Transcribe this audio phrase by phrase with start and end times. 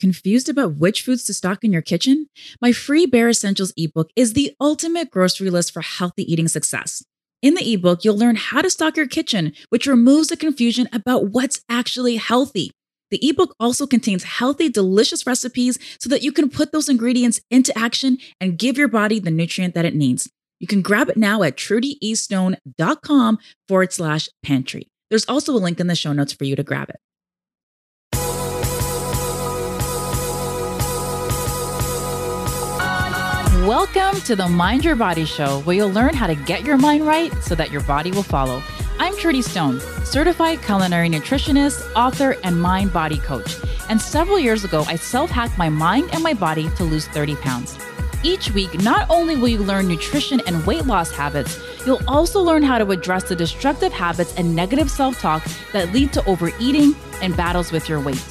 [0.00, 2.28] Confused about which foods to stock in your kitchen?
[2.60, 7.04] My free Bare Essentials ebook is the ultimate grocery list for healthy eating success.
[7.42, 11.30] In the ebook, you'll learn how to stock your kitchen, which removes the confusion about
[11.30, 12.70] what's actually healthy.
[13.10, 17.76] The ebook also contains healthy, delicious recipes so that you can put those ingredients into
[17.76, 20.30] action and give your body the nutrient that it needs.
[20.60, 24.88] You can grab it now at trudyeastone.com forward slash pantry.
[25.10, 27.00] There's also a link in the show notes for you to grab it.
[33.68, 37.06] Welcome to the Mind Your Body Show, where you'll learn how to get your mind
[37.06, 38.62] right so that your body will follow.
[38.98, 43.56] I'm Trudy Stone, certified culinary nutritionist, author, and mind body coach.
[43.90, 47.36] And several years ago, I self hacked my mind and my body to lose 30
[47.36, 47.78] pounds.
[48.22, 52.62] Each week, not only will you learn nutrition and weight loss habits, you'll also learn
[52.62, 57.36] how to address the destructive habits and negative self talk that lead to overeating and
[57.36, 58.24] battles with your weight.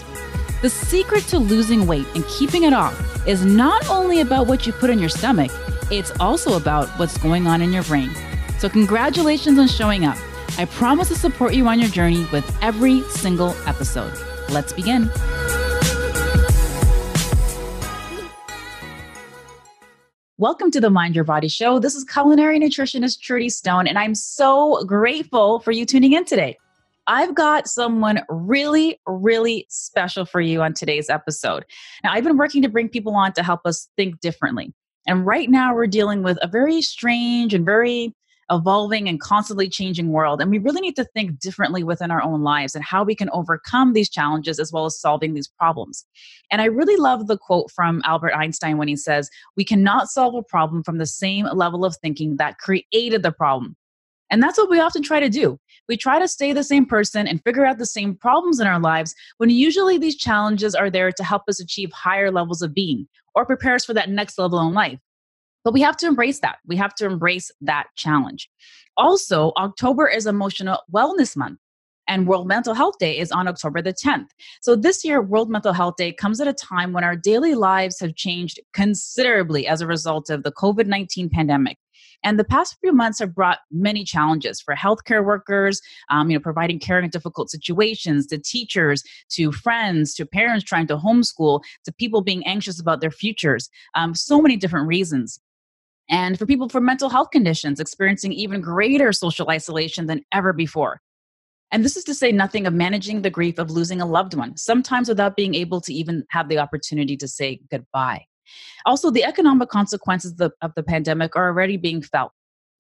[0.60, 4.74] The secret to losing weight and keeping it off is not only about what you
[4.74, 5.52] put in your stomach,
[5.92, 8.10] it's also about what's going on in your brain.
[8.58, 10.18] So, congratulations on showing up.
[10.58, 14.12] I promise to support you on your journey with every single episode.
[14.50, 15.12] Let's begin.
[20.40, 21.78] Welcome to the Mind Your Body Show.
[21.78, 26.58] This is culinary nutritionist Trudy Stone, and I'm so grateful for you tuning in today.
[27.08, 31.64] I've got someone really, really special for you on today's episode.
[32.04, 34.74] Now, I've been working to bring people on to help us think differently.
[35.08, 38.14] And right now, we're dealing with a very strange and very
[38.52, 40.42] evolving and constantly changing world.
[40.42, 43.30] And we really need to think differently within our own lives and how we can
[43.32, 46.06] overcome these challenges as well as solving these problems.
[46.52, 50.36] And I really love the quote from Albert Einstein when he says, We cannot solve
[50.36, 53.76] a problem from the same level of thinking that created the problem.
[54.30, 55.60] And that's what we often try to do.
[55.88, 58.80] We try to stay the same person and figure out the same problems in our
[58.80, 63.08] lives when usually these challenges are there to help us achieve higher levels of being
[63.36, 65.00] or prepare us for that next level in life.
[65.64, 66.58] But we have to embrace that.
[66.66, 68.50] We have to embrace that challenge.
[68.96, 71.60] Also, October is Emotional Wellness Month
[72.08, 74.30] and World Mental Health Day is on October the 10th.
[74.62, 78.00] So this year, World Mental Health Day comes at a time when our daily lives
[78.00, 81.78] have changed considerably as a result of the COVID 19 pandemic.
[82.24, 86.42] And the past few months have brought many challenges for healthcare workers, um, you know,
[86.42, 91.94] providing care in difficult situations, to teachers, to friends, to parents trying to homeschool, to
[91.94, 93.70] people being anxious about their futures.
[93.96, 95.40] Um, so many different reasons.
[96.10, 101.02] And for people for mental health conditions, experiencing even greater social isolation than ever before.
[101.72, 104.56] And this is to say nothing of managing the grief of losing a loved one,
[104.56, 108.26] sometimes without being able to even have the opportunity to say goodbye.
[108.86, 112.32] Also, the economic consequences of the, of the pandemic are already being felt.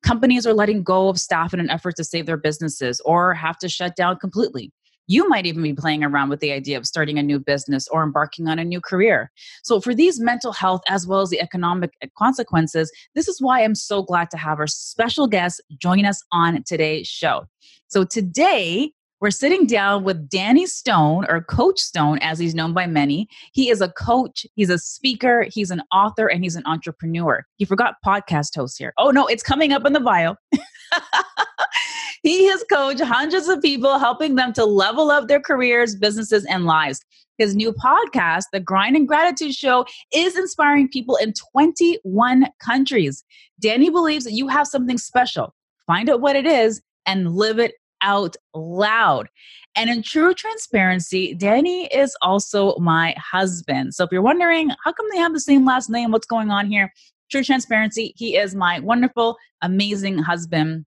[0.03, 3.57] Companies are letting go of staff in an effort to save their businesses or have
[3.59, 4.71] to shut down completely.
[5.09, 8.03] You might even be playing around with the idea of starting a new business or
[8.03, 9.31] embarking on a new career.
[9.63, 13.63] So, for these mental health as well as the economic eh, consequences, this is why
[13.63, 17.47] I'm so glad to have our special guest join us on today's show.
[17.87, 22.85] So, today, we're sitting down with Danny Stone, or Coach Stone, as he's known by
[22.85, 23.27] many.
[23.51, 27.43] He is a coach, he's a speaker, he's an author, and he's an entrepreneur.
[27.55, 28.93] He forgot podcast host here.
[28.97, 30.35] Oh, no, it's coming up in the bio.
[32.21, 36.65] he has coached hundreds of people, helping them to level up their careers, businesses, and
[36.65, 37.01] lives.
[37.39, 43.23] His new podcast, The Grind and Gratitude Show, is inspiring people in 21 countries.
[43.59, 45.55] Danny believes that you have something special.
[45.87, 49.29] Find out what it is and live it out loud.
[49.75, 53.93] And in true transparency, Danny is also my husband.
[53.93, 56.11] So if you're wondering, how come they have the same last name?
[56.11, 56.91] What's going on here?
[57.29, 60.85] True transparency, he is my wonderful, amazing husband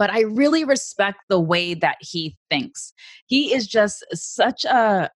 [0.00, 2.94] but I really respect the way that he thinks.
[3.26, 5.10] He is just such a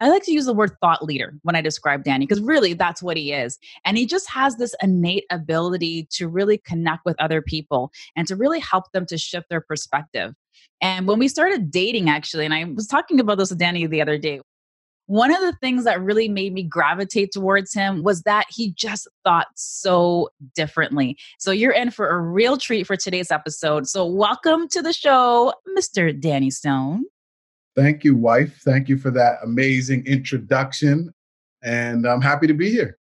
[0.00, 3.02] I like to use the word thought leader when I describe Danny because really that's
[3.02, 3.58] what he is.
[3.84, 8.34] And he just has this innate ability to really connect with other people and to
[8.34, 10.34] really help them to shift their perspective.
[10.80, 14.00] And when we started dating, actually, and I was talking about this with Danny the
[14.00, 14.40] other day,
[15.04, 19.08] one of the things that really made me gravitate towards him was that he just
[19.24, 21.18] thought so differently.
[21.38, 23.88] So you're in for a real treat for today's episode.
[23.88, 26.18] So welcome to the show, Mr.
[26.18, 27.04] Danny Stone.
[27.76, 28.60] Thank you, wife.
[28.64, 31.12] Thank you for that amazing introduction.
[31.62, 32.98] And I'm happy to be here.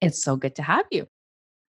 [0.00, 1.06] It's so good to have you.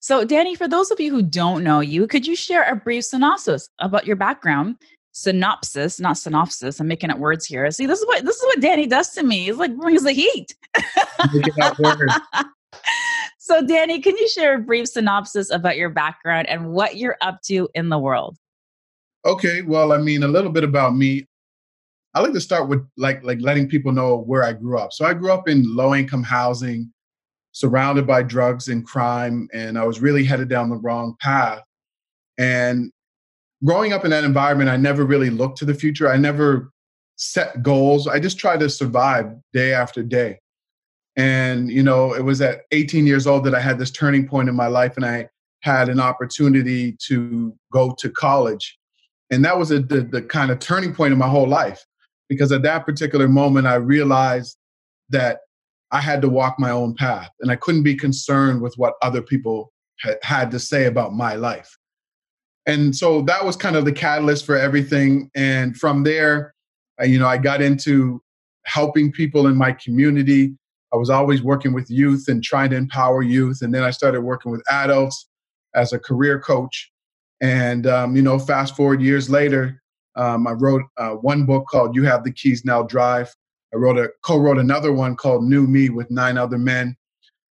[0.01, 3.05] So, Danny, for those of you who don't know you, could you share a brief
[3.05, 4.77] synopsis about your background
[5.11, 6.79] synopsis, not synopsis.
[6.79, 7.69] I'm making up words here.
[7.71, 9.45] See, this is what this is what Danny does to me.
[9.45, 10.55] He's like brings the heat.
[13.37, 17.41] so, Danny, can you share a brief synopsis about your background and what you're up
[17.43, 18.37] to in the world?
[19.25, 21.25] Okay, well, I mean, a little bit about me.
[22.13, 24.93] I like to start with like like letting people know where I grew up.
[24.93, 26.91] So I grew up in low income housing,
[27.51, 31.61] surrounded by drugs and crime, and I was really headed down the wrong path.
[32.37, 32.91] And
[33.63, 36.09] growing up in that environment, I never really looked to the future.
[36.09, 36.71] I never
[37.17, 38.07] set goals.
[38.07, 40.39] I just tried to survive day after day.
[41.15, 44.47] And, you know, it was at 18 years old that I had this turning point
[44.47, 45.27] in my life and I
[45.61, 48.77] had an opportunity to go to college.
[49.29, 51.85] And that was a, the, the kind of turning point in my whole life
[52.29, 54.55] because at that particular moment, I realized
[55.09, 55.39] that
[55.91, 59.21] I had to walk my own path and I couldn't be concerned with what other
[59.21, 61.75] people had, had to say about my life.
[62.65, 65.31] And so that was kind of the catalyst for everything.
[65.35, 66.53] And from there,
[67.03, 68.21] you know, I got into
[68.65, 70.53] helping people in my community.
[70.93, 73.59] I was always working with youth and trying to empower youth.
[73.61, 75.27] And then I started working with adults
[75.73, 76.91] as a career coach.
[77.41, 79.81] And, um, you know, fast forward years later,
[80.19, 83.33] um, I wrote uh, one book called You Have the Keys Now Drive.
[83.73, 86.97] I wrote a co-wrote another one called New Me with nine other men.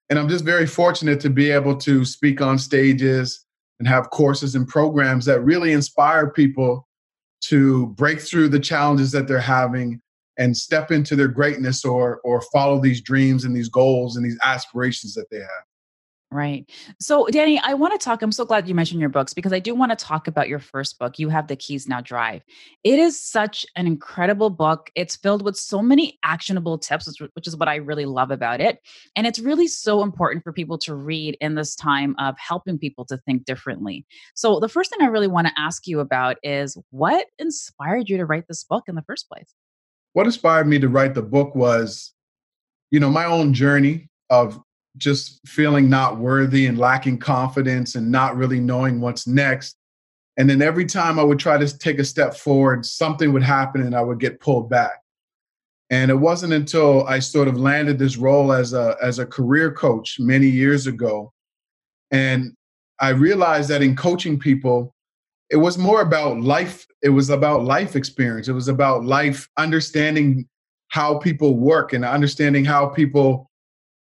[0.09, 3.45] And I'm just very fortunate to be able to speak on stages
[3.79, 6.87] and have courses and programs that really inspire people
[7.41, 10.01] to break through the challenges that they're having
[10.37, 14.37] and step into their greatness or or follow these dreams and these goals and these
[14.43, 15.63] aspirations that they have.
[16.29, 16.69] Right.
[16.99, 18.21] So, Danny, I want to talk.
[18.21, 20.59] I'm so glad you mentioned your books because I do want to talk about your
[20.59, 21.17] first book.
[21.17, 22.43] You have the keys now drive.
[22.83, 24.91] It is such an incredible book.
[24.93, 28.79] It's filled with so many actionable tips, which is what I really love about it.
[29.15, 33.05] And it's really so important for people to read in this time of helping people
[33.05, 34.05] to think differently.
[34.35, 38.17] So, the first thing I really want to ask you about is what inspired you
[38.17, 39.53] to write this book in the first place?
[40.11, 42.13] What inspired me to write the book was,
[42.91, 44.61] you know, my own journey of
[44.97, 49.77] just feeling not worthy and lacking confidence and not really knowing what's next.
[50.37, 53.81] And then every time I would try to take a step forward, something would happen
[53.81, 55.01] and I would get pulled back.
[55.89, 59.71] And it wasn't until I sort of landed this role as a as a career
[59.71, 61.31] coach many years ago
[62.11, 62.53] and
[62.99, 64.93] I realized that in coaching people
[65.49, 70.47] it was more about life it was about life experience it was about life understanding
[70.89, 73.46] how people work and understanding how people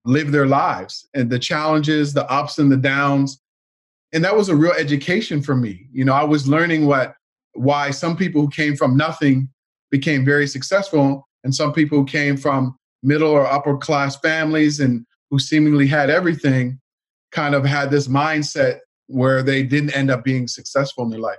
[0.05, 3.41] live their lives and the challenges, the ups and the downs.
[4.13, 5.87] And that was a real education for me.
[5.93, 7.15] You know, I was learning what
[7.55, 9.49] why some people who came from nothing
[9.91, 15.05] became very successful and some people who came from middle or upper class families and
[15.31, 16.81] who seemingly had everything
[17.31, 21.39] kind of had this mindset where they didn't end up being successful in their life.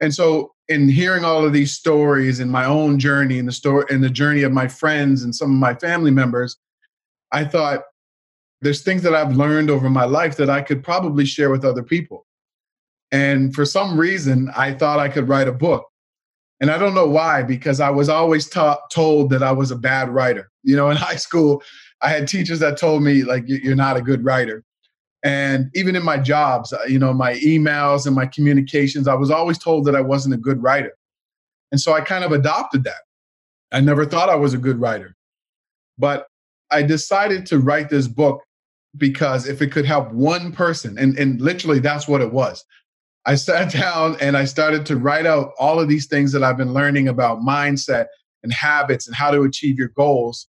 [0.00, 3.84] And so in hearing all of these stories and my own journey and the story
[3.90, 6.56] and the journey of my friends and some of my family members,
[7.32, 7.82] I thought
[8.60, 11.82] there's things that I've learned over my life that I could probably share with other
[11.82, 12.26] people.
[13.10, 15.86] And for some reason, I thought I could write a book.
[16.60, 19.76] And I don't know why, because I was always ta- told that I was a
[19.76, 20.48] bad writer.
[20.62, 21.62] You know, in high school,
[22.00, 24.62] I had teachers that told me, like, you're not a good writer.
[25.24, 29.30] And even in my jobs, uh, you know, my emails and my communications, I was
[29.30, 30.92] always told that I wasn't a good writer.
[31.70, 33.02] And so I kind of adopted that.
[33.72, 35.16] I never thought I was a good writer.
[35.98, 36.26] But
[36.72, 38.42] I decided to write this book
[38.96, 42.64] because if it could help one person, and, and literally that's what it was.
[43.24, 46.56] I sat down and I started to write out all of these things that I've
[46.56, 48.06] been learning about mindset
[48.42, 50.48] and habits and how to achieve your goals.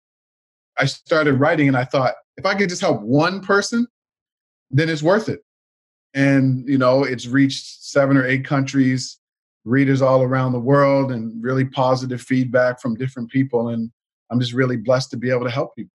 [0.77, 3.87] I started writing and I thought, if I could just help one person,
[4.69, 5.41] then it's worth it.
[6.13, 9.19] And, you know, it's reached seven or eight countries,
[9.65, 13.69] readers all around the world, and really positive feedback from different people.
[13.69, 13.91] And
[14.29, 15.91] I'm just really blessed to be able to help people.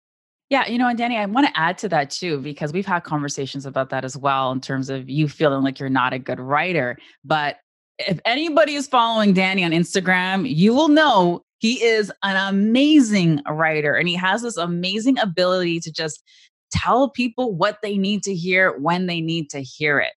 [0.49, 3.01] Yeah, you know, and Danny, I want to add to that too, because we've had
[3.01, 6.39] conversations about that as well in terms of you feeling like you're not a good
[6.39, 6.97] writer.
[7.25, 7.57] But
[7.99, 13.95] if anybody is following Danny on Instagram, you will know he is an amazing writer
[13.95, 16.23] and he has this amazing ability to just
[16.71, 20.13] tell people what they need to hear when they need to hear it.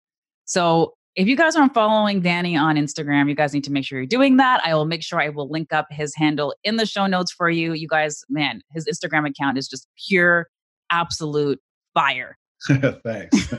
[0.44, 3.98] So if you guys aren't following Danny on Instagram, you guys need to make sure
[3.98, 4.62] you're doing that.
[4.64, 7.50] I will make sure I will link up his handle in the show notes for
[7.50, 7.74] you.
[7.74, 10.48] You guys, man, his Instagram account is just pure,
[10.92, 11.60] absolute
[11.96, 12.38] fire.
[13.04, 13.54] Thanks.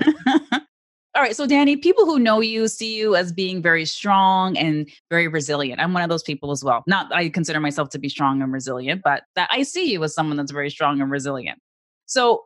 [1.15, 1.35] All right.
[1.35, 5.81] So, Danny, people who know you see you as being very strong and very resilient.
[5.81, 6.85] I'm one of those people as well.
[6.87, 10.15] Not I consider myself to be strong and resilient, but that I see you as
[10.15, 11.59] someone that's very strong and resilient.
[12.07, 12.45] So,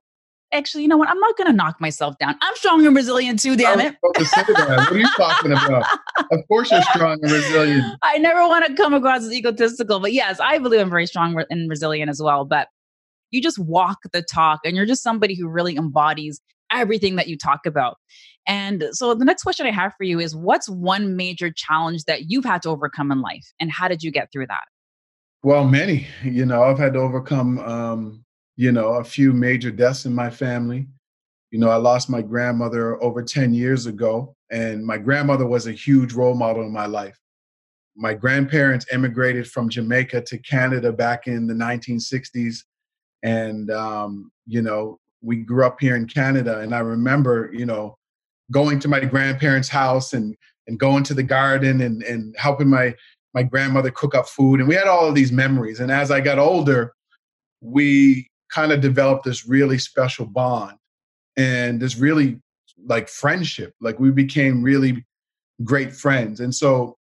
[0.53, 1.09] actually, you know what?
[1.09, 2.37] I'm not going to knock myself down.
[2.41, 3.97] I'm strong and resilient too, damn it.
[4.01, 5.87] What are you talking about?
[6.31, 7.85] Of course, you're strong and resilient.
[8.03, 11.43] I never want to come across as egotistical, but yes, I believe I'm very strong
[11.51, 12.45] and resilient as well.
[12.45, 12.69] But
[13.31, 16.41] you just walk the talk and you're just somebody who really embodies
[16.71, 17.97] everything that you talk about.
[18.47, 22.31] And so the next question I have for you is what's one major challenge that
[22.31, 24.65] you've had to overcome in life and how did you get through that?
[25.43, 26.07] Well, many.
[26.25, 28.25] You know, I've had to overcome, um,
[28.57, 30.87] you know, a few major deaths in my family.
[31.51, 35.73] You know, I lost my grandmother over 10 years ago, and my grandmother was a
[35.73, 37.19] huge role model in my life.
[37.95, 42.61] My grandparents immigrated from Jamaica to Canada back in the 1960s.
[43.23, 46.61] And, um, you know, we grew up here in Canada.
[46.61, 47.97] And I remember, you know,
[48.51, 50.37] going to my grandparents' house and
[50.69, 52.95] and going to the garden and and helping my
[53.35, 56.21] my grandmother cook up food and we had all of these memories and as i
[56.21, 56.93] got older
[57.61, 60.77] we kind of developed this really special bond
[61.37, 62.41] and this really
[62.87, 65.05] like friendship like we became really
[65.65, 66.97] great friends and so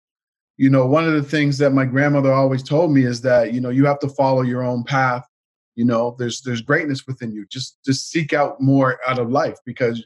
[0.58, 3.60] you know one of the things that my grandmother always told me is that you
[3.60, 5.26] know you have to follow your own path
[5.76, 9.58] you know there's there's greatness within you just just seek out more out of life
[9.66, 10.06] because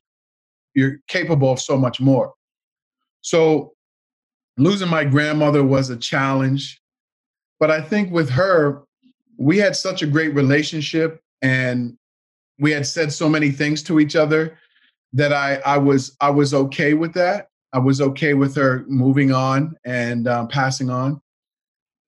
[0.74, 2.34] you're capable of so much more
[3.22, 3.76] so
[4.58, 6.82] losing my grandmother was a challenge.
[7.60, 8.84] But I think with her,
[9.38, 11.96] we had such a great relationship and
[12.58, 14.58] we had said so many things to each other
[15.14, 17.50] that I, I was I was okay with that.
[17.72, 21.22] I was okay with her moving on and um, passing on.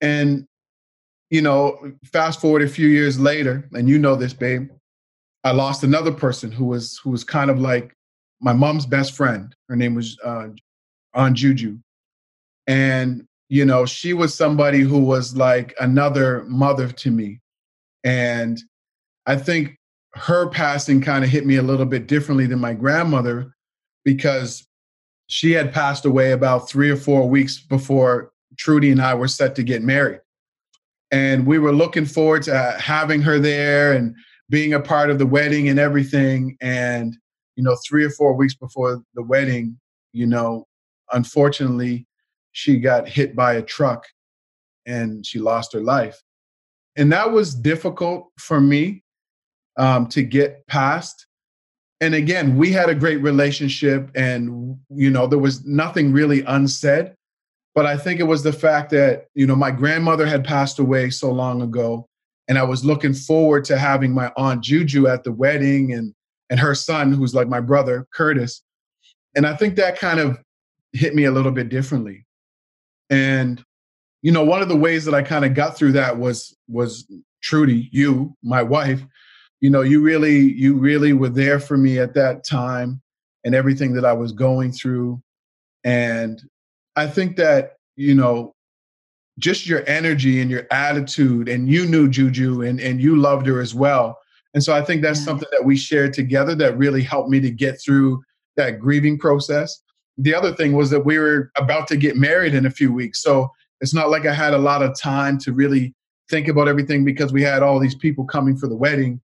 [0.01, 0.47] And
[1.29, 4.69] you know, fast forward a few years later, and you know this, babe,
[5.43, 7.93] I lost another person who was who was kind of like
[8.41, 9.53] my mom's best friend.
[9.69, 10.47] Her name was uh,
[11.13, 11.77] Aunt Juju,
[12.65, 17.39] and, you know, she was somebody who was like another mother to me.
[18.03, 18.57] And
[19.27, 19.77] I think
[20.13, 23.53] her passing kind of hit me a little bit differently than my grandmother
[24.05, 24.65] because
[25.27, 29.53] she had passed away about three or four weeks before Trudy and I were set
[29.55, 30.21] to get married.
[31.11, 34.15] And we were looking forward to having her there and
[34.49, 36.57] being a part of the wedding and everything.
[36.61, 37.15] And,
[37.57, 39.77] you know, three or four weeks before the wedding,
[40.13, 40.65] you know,
[41.11, 42.07] unfortunately,
[42.53, 44.05] she got hit by a truck
[44.85, 46.21] and she lost her life.
[46.95, 49.03] And that was difficult for me
[49.77, 51.25] um, to get past.
[51.99, 57.13] And again, we had a great relationship, and you know there was nothing really unsaid.
[57.73, 61.09] But I think it was the fact that you know my grandmother had passed away
[61.09, 62.07] so long ago,
[62.47, 66.13] and I was looking forward to having my aunt Juju at the wedding, and
[66.49, 68.61] and her son, who's like my brother Curtis.
[69.35, 70.39] And I think that kind of
[70.93, 72.25] hit me a little bit differently.
[73.09, 73.63] And
[74.21, 77.07] you know, one of the ways that I kind of got through that was was
[77.41, 79.01] Trudy, you, my wife.
[79.61, 83.01] You know, you really you really were there for me at that time
[83.43, 85.21] and everything that I was going through.
[85.83, 86.41] And
[86.95, 88.53] I think that, you know,
[89.39, 93.61] just your energy and your attitude and you knew Juju and and you loved her
[93.61, 94.19] as well.
[94.53, 95.25] And so I think that's yeah.
[95.25, 98.21] something that we shared together that really helped me to get through
[98.55, 99.81] that grieving process
[100.17, 103.21] the other thing was that we were about to get married in a few weeks.
[103.21, 105.93] So it's not like I had a lot of time to really
[106.29, 109.21] think about everything because we had all these people coming for the wedding.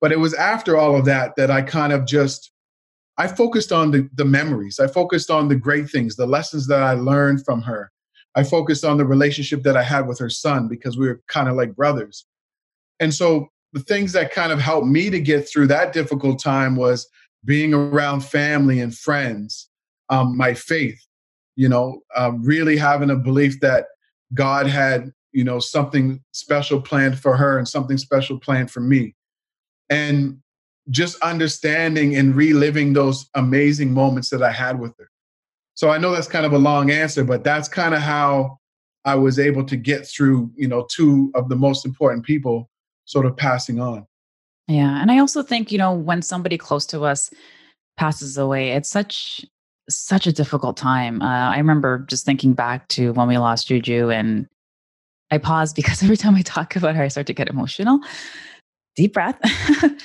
[0.00, 2.52] But it was after all of that that I kind of just
[3.18, 4.80] I focused on the, the memories.
[4.80, 7.92] I focused on the great things, the lessons that I learned from her.
[8.34, 11.48] I focused on the relationship that I had with her son because we were kind
[11.48, 12.24] of like brothers.
[12.98, 16.76] And so the things that kind of helped me to get through that difficult time
[16.76, 17.08] was
[17.44, 19.68] being around family and friends
[20.10, 21.00] um, my faith,
[21.56, 23.86] you know, um, really having a belief that
[24.34, 29.14] God had, you know, something special planned for her and something special planned for me.
[29.90, 30.38] And
[30.90, 35.10] just understanding and reliving those amazing moments that I had with her.
[35.74, 38.58] So I know that's kind of a long answer, but that's kind of how
[39.04, 42.68] I was able to get through, you know, two of the most important people
[43.04, 44.06] sort of passing on.
[44.68, 45.00] Yeah.
[45.00, 47.30] And I also think, you know, when somebody close to us
[47.96, 49.44] passes away, it's such
[49.88, 51.20] such a difficult time.
[51.20, 54.46] Uh, I remember just thinking back to when we lost Juju, and
[55.30, 58.00] I pause because every time I talk about her, I start to get emotional.
[58.96, 59.38] Deep breath.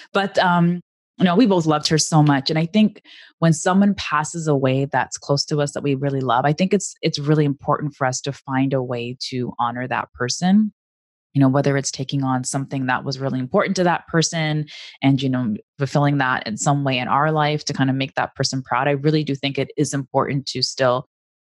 [0.13, 0.81] but um,
[1.17, 3.01] you know, we both loved her so much, and I think
[3.39, 6.95] when someone passes away that's close to us that we really love, I think it's
[7.01, 10.73] it's really important for us to find a way to honor that person
[11.35, 14.65] you know whether it's taking on something that was really important to that person
[15.03, 18.15] and you know fulfilling that in some way in our life to kind of make
[18.15, 21.07] that person proud i really do think it is important to still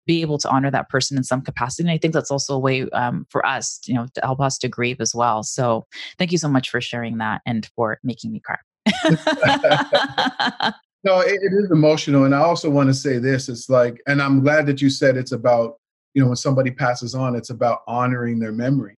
[0.06, 2.60] be able to honor that person in some capacity and i think that's also a
[2.60, 5.44] way um, for us you know to help us to grieve as well.
[5.44, 5.86] So
[6.18, 8.58] thank you so much for sharing that and for making me cry.
[11.06, 14.22] No it, it is emotional and i also want to say this it's like and
[14.22, 15.76] i'm glad that you said it's about
[16.14, 18.96] you know when somebody passes on it's about honoring their memory.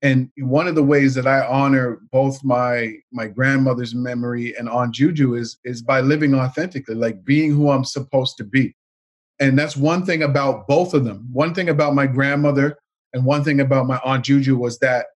[0.00, 4.94] And one of the ways that I honor both my my grandmother's memory and Aunt
[4.94, 8.74] Juju is is by living authentically, like being who I'm supposed to be.
[9.40, 11.28] And that's one thing about both of them.
[11.32, 12.78] One thing about my grandmother
[13.14, 15.06] And one thing about my Aunt Juju was that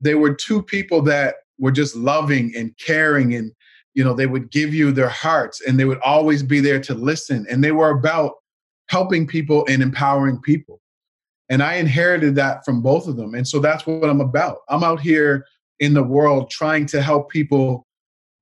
[0.00, 3.52] they were two people that were just loving and caring and
[3.94, 6.94] you know they would give you their hearts and they would always be there to
[6.94, 7.46] listen.
[7.50, 8.34] And they were about
[8.88, 10.80] helping people and empowering people.
[11.50, 13.34] And i inherited that from both of them.
[13.34, 14.58] And so that's what i'm about.
[14.68, 15.44] I'm out here
[15.80, 17.86] in the world trying to help people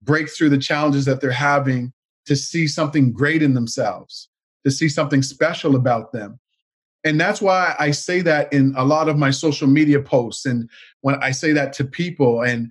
[0.03, 1.93] break through the challenges that they're having
[2.27, 4.29] to see something great in themselves
[4.67, 6.39] to see something special about them
[7.05, 10.69] and that's why i say that in a lot of my social media posts and
[11.01, 12.71] when i say that to people and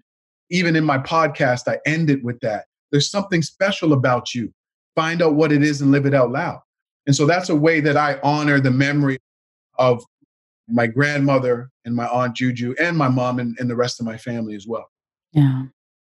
[0.50, 4.54] even in my podcast i end it with that there's something special about you.
[4.96, 6.62] Find out what it is and live it out loud.
[7.06, 9.18] And so that's a way that I honor the memory
[9.78, 10.02] of
[10.70, 14.18] my grandmother and my aunt Juju and my mom and, and the rest of my
[14.18, 14.90] family as well.
[15.34, 15.64] Yeah.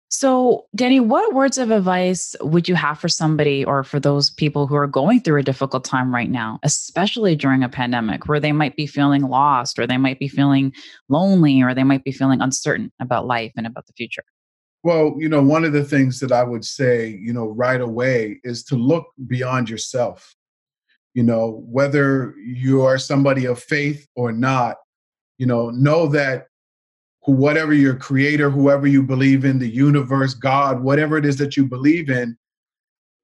[0.09, 4.69] So, Danny, what words of advice would you have for somebody or for those people
[4.69, 8.53] who are going through a difficult time right now, especially during a pandemic where they
[8.53, 10.73] might be feeling lost or they might be feeling
[11.09, 14.23] lonely or they might be feeling uncertain about life and about the future?
[14.85, 18.39] Well, you know, one of the things that I would say, you know, right away
[18.45, 20.37] is to look beyond yourself.
[21.15, 24.77] You know, whether you are somebody of faith or not,
[25.39, 26.47] you know, know that
[27.35, 31.67] whatever your creator, whoever you believe in, the universe, God, whatever it is that you
[31.67, 32.37] believe in,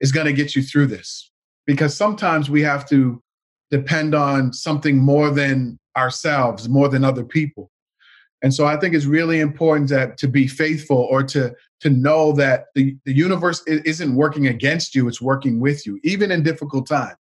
[0.01, 1.31] is going to get you through this.
[1.67, 3.23] Because sometimes we have to
[3.71, 7.71] depend on something more than ourselves, more than other people.
[8.43, 12.33] And so I think it's really important that to be faithful or to to know
[12.33, 16.87] that the, the universe isn't working against you, it's working with you, even in difficult
[16.87, 17.17] times.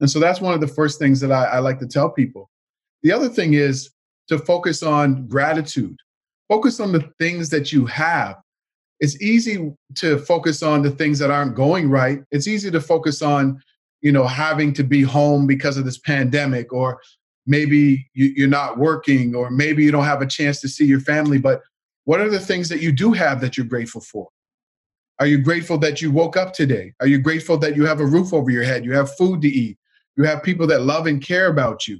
[0.00, 2.50] And so that's one of the first things that I, I like to tell people.
[3.02, 3.90] The other thing is
[4.30, 5.96] to focus on gratitude.
[6.48, 8.36] Focus on the things that you have.
[9.00, 12.20] It's easy to focus on the things that aren't going right.
[12.30, 13.60] It's easy to focus on,
[14.02, 17.00] you know, having to be home because of this pandemic or
[17.44, 21.00] maybe you, are not working or maybe you don't have a chance to see your
[21.00, 21.62] family but
[22.04, 24.28] what are the things that you do have that you're grateful for
[25.18, 28.06] are you grateful that you woke up today are you grateful that you have a
[28.06, 29.78] roof over your head you have food to eat
[30.16, 31.98] you have people that love and care about you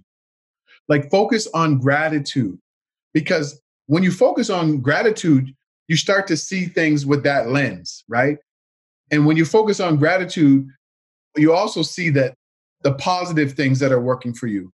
[0.91, 2.59] like focus on gratitude
[3.15, 5.55] because when you focus on gratitude
[5.89, 8.37] you start to see things with that lens right
[9.11, 10.69] and when you focus on gratitude
[11.37, 12.35] you also see that
[12.83, 14.71] the positive things that are working for you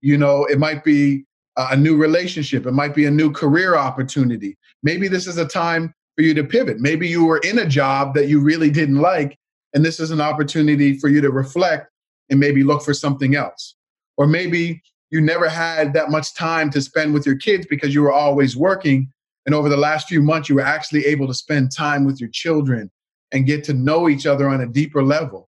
[0.00, 1.24] you know, it might be
[1.56, 4.56] a new relationship, it might be a new career opportunity.
[4.82, 6.80] Maybe this is a time for you to pivot.
[6.80, 9.36] Maybe you were in a job that you really didn't like,
[9.74, 11.90] and this is an opportunity for you to reflect
[12.30, 13.74] and maybe look for something else.
[14.16, 18.02] Or maybe you never had that much time to spend with your kids because you
[18.02, 19.12] were always working.
[19.46, 22.30] And over the last few months, you were actually able to spend time with your
[22.30, 22.90] children
[23.32, 25.48] and get to know each other on a deeper level.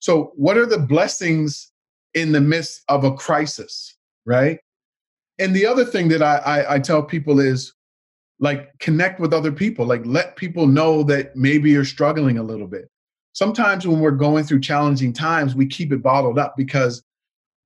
[0.00, 1.72] So, what are the blessings
[2.14, 4.58] in the midst of a crisis, right?
[5.38, 7.72] And the other thing that I, I, I tell people is
[8.38, 12.66] like connect with other people, like let people know that maybe you're struggling a little
[12.66, 12.88] bit.
[13.32, 17.02] Sometimes when we're going through challenging times, we keep it bottled up because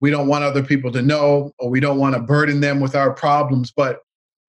[0.00, 2.94] we don't want other people to know or we don't want to burden them with
[2.94, 3.72] our problems.
[3.74, 4.00] But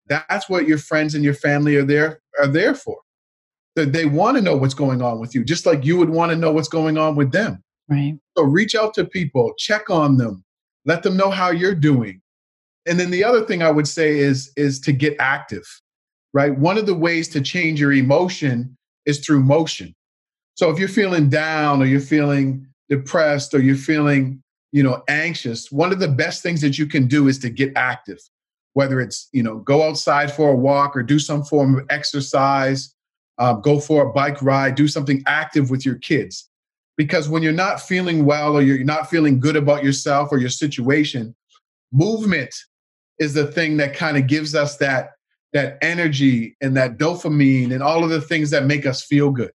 [0.09, 2.99] that's what your friends and your family are there are there for.
[3.75, 6.31] That they want to know what's going on with you, just like you would want
[6.31, 7.63] to know what's going on with them.
[7.89, 8.19] Right.
[8.37, 10.45] So reach out to people, check on them,
[10.85, 12.21] let them know how you're doing.
[12.87, 15.65] And then the other thing I would say is is to get active.
[16.33, 16.57] Right?
[16.57, 19.95] One of the ways to change your emotion is through motion.
[20.55, 25.71] So if you're feeling down or you're feeling depressed or you're feeling, you know, anxious,
[25.71, 28.19] one of the best things that you can do is to get active.
[28.75, 32.95] Whether it's, you know, go outside for a walk or do some form of exercise,
[33.39, 36.49] uh, go for a bike ride, do something active with your kids.
[36.97, 40.51] Because when you're not feeling well or you're not feeling good about yourself or your
[40.51, 41.35] situation
[41.93, 42.55] movement
[43.19, 45.13] is the thing that kind of gives us that
[45.53, 49.53] that energy and that dopamine and all of the things that make us feel good.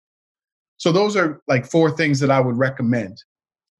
[0.77, 3.21] So those are like four things that i would recommend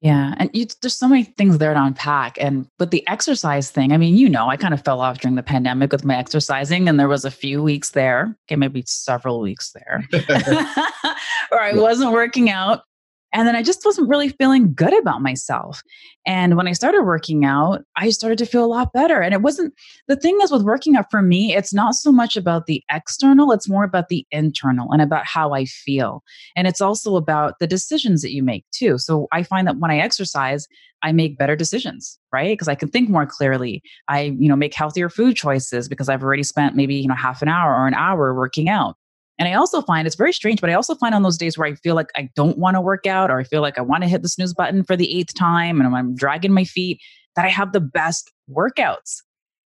[0.00, 0.34] yeah.
[0.38, 2.38] And you, there's so many things there to unpack.
[2.40, 5.36] And with the exercise thing, I mean, you know, I kind of fell off during
[5.36, 9.40] the pandemic with my exercising, and there was a few weeks there, okay, maybe several
[9.40, 10.04] weeks there,
[11.50, 12.82] where I wasn't working out.
[13.32, 15.82] And then I just wasn't really feeling good about myself.
[16.26, 19.20] And when I started working out, I started to feel a lot better.
[19.20, 19.72] And it wasn't
[20.08, 23.52] the thing is with working out for me, it's not so much about the external,
[23.52, 26.22] it's more about the internal and about how I feel.
[26.56, 28.98] And it's also about the decisions that you make too.
[28.98, 30.66] So I find that when I exercise,
[31.02, 32.52] I make better decisions, right?
[32.52, 33.82] Because I can think more clearly.
[34.08, 37.40] I, you know, make healthier food choices because I've already spent maybe, you know, half
[37.42, 38.96] an hour or an hour working out.
[39.40, 41.66] And I also find it's very strange, but I also find on those days where
[41.66, 44.02] I feel like I don't want to work out or I feel like I want
[44.02, 47.00] to hit the snooze button for the eighth time and I'm dragging my feet
[47.36, 49.22] that I have the best workouts.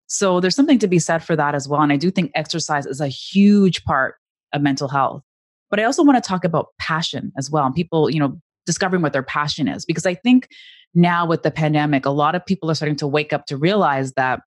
[0.08, 1.82] So there's something to be said for that as well.
[1.82, 4.16] And I do think exercise is a huge part
[4.52, 5.24] of mental health.
[5.70, 9.02] But I also want to talk about passion as well and people, you know, discovering
[9.02, 9.86] what their passion is.
[9.86, 10.50] Because I think
[10.94, 14.12] now with the pandemic, a lot of people are starting to wake up to realize
[14.14, 14.42] that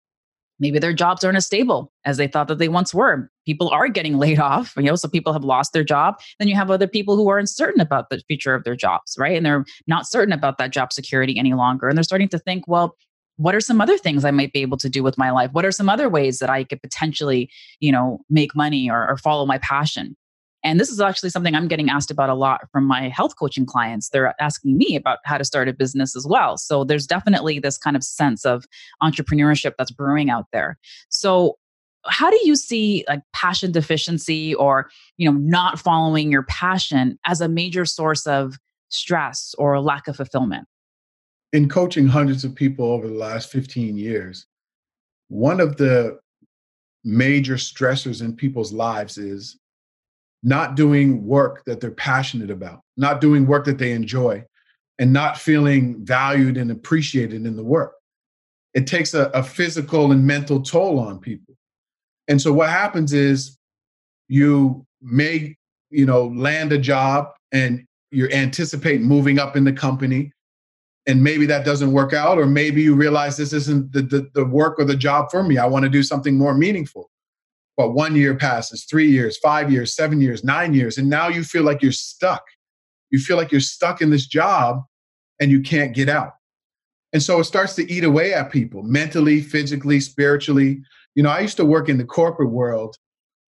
[0.61, 3.29] maybe their jobs aren't as stable as they thought that they once were.
[3.45, 6.15] People are getting laid off, you know, so people have lost their job.
[6.39, 9.35] Then you have other people who are uncertain about the future of their jobs, right?
[9.35, 11.89] And they're not certain about that job security any longer.
[11.89, 12.95] And they're starting to think, well,
[13.37, 15.49] what are some other things I might be able to do with my life?
[15.51, 19.17] What are some other ways that I could potentially, you know, make money or, or
[19.17, 20.15] follow my passion?
[20.63, 23.65] And this is actually something I'm getting asked about a lot from my health coaching
[23.65, 24.09] clients.
[24.09, 26.57] They're asking me about how to start a business as well.
[26.57, 28.65] So there's definitely this kind of sense of
[29.01, 30.77] entrepreneurship that's brewing out there.
[31.09, 31.57] So
[32.05, 37.41] how do you see like passion deficiency or you know not following your passion as
[37.41, 38.57] a major source of
[38.89, 40.67] stress or lack of fulfillment
[41.53, 44.47] in coaching hundreds of people over the last 15 years,
[45.27, 46.19] one of the
[47.03, 49.59] major stressors in people's lives is
[50.43, 54.43] not doing work that they're passionate about, not doing work that they enjoy,
[54.99, 57.93] and not feeling valued and appreciated in the work.
[58.73, 61.55] It takes a, a physical and mental toll on people.
[62.27, 63.57] And so what happens is
[64.27, 65.57] you may,
[65.89, 70.31] you know, land a job and you anticipate moving up in the company
[71.07, 74.45] and maybe that doesn't work out or maybe you realize this isn't the, the, the
[74.45, 77.09] work or the job for me i want to do something more meaningful
[77.81, 81.43] but one year passes three years five years seven years nine years and now you
[81.43, 82.43] feel like you're stuck
[83.09, 84.83] you feel like you're stuck in this job
[85.39, 86.33] and you can't get out
[87.11, 90.79] and so it starts to eat away at people mentally physically spiritually
[91.15, 92.95] you know i used to work in the corporate world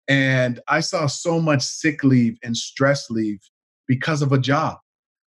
[0.08, 3.40] and i saw so much sick leave and stress leave
[3.88, 4.78] because of a job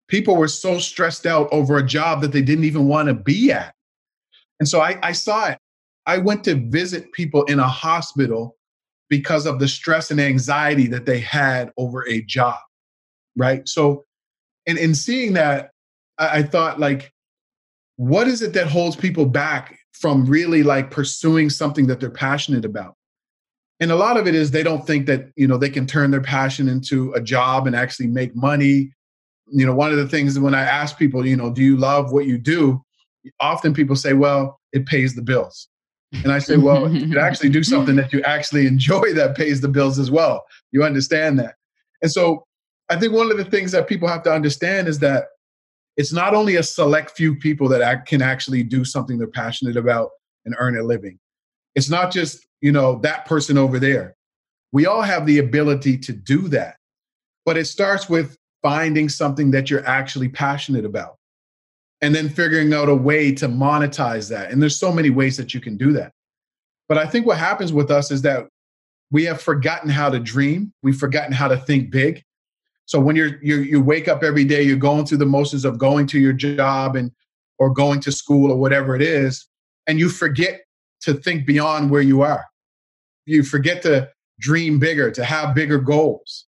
[0.07, 3.51] people were so stressed out over a job that they didn't even want to be
[3.51, 3.73] at.
[4.59, 5.57] And so I, I saw it.
[6.05, 8.55] I went to visit people in a hospital
[9.09, 12.59] because of the stress and anxiety that they had over a job.
[13.35, 13.67] Right.
[13.67, 14.05] So,
[14.65, 15.71] and in seeing that,
[16.17, 17.11] I, I thought, like,
[17.95, 22.65] what is it that holds people back from really like pursuing something that they're passionate
[22.65, 22.95] about?
[23.79, 26.11] And a lot of it is they don't think that, you know, they can turn
[26.11, 28.91] their passion into a job and actually make money
[29.49, 32.11] you know, one of the things when I ask people, you know, do you love
[32.11, 32.83] what you do?
[33.39, 35.67] Often people say, well, it pays the bills.
[36.13, 39.61] And I say, well, you could actually do something that you actually enjoy that pays
[39.61, 40.45] the bills as well.
[40.71, 41.55] You understand that.
[42.01, 42.45] And so
[42.89, 45.25] I think one of the things that people have to understand is that
[45.97, 50.11] it's not only a select few people that can actually do something they're passionate about
[50.45, 51.19] and earn a living.
[51.75, 54.15] It's not just, you know, that person over there.
[54.71, 56.77] We all have the ability to do that.
[57.45, 61.17] But it starts with finding something that you're actually passionate about
[62.01, 64.51] and then figuring out a way to monetize that.
[64.51, 66.13] And there's so many ways that you can do that.
[66.87, 68.47] But I think what happens with us is that
[69.11, 70.73] we have forgotten how to dream.
[70.83, 72.23] We've forgotten how to think big.
[72.85, 75.77] So when you're, you you wake up every day, you're going through the motions of
[75.77, 77.11] going to your job and
[77.59, 79.45] or going to school or whatever it is,
[79.87, 80.61] and you forget
[81.01, 82.45] to think beyond where you are.
[83.25, 86.46] You forget to dream bigger, to have bigger goals.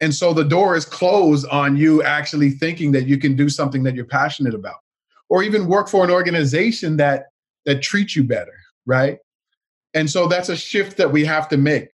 [0.00, 3.82] And so the door is closed on you actually thinking that you can do something
[3.82, 4.76] that you're passionate about
[5.28, 7.26] or even work for an organization that
[7.66, 8.54] that treats you better,
[8.86, 9.18] right?
[9.92, 11.88] And so that's a shift that we have to make.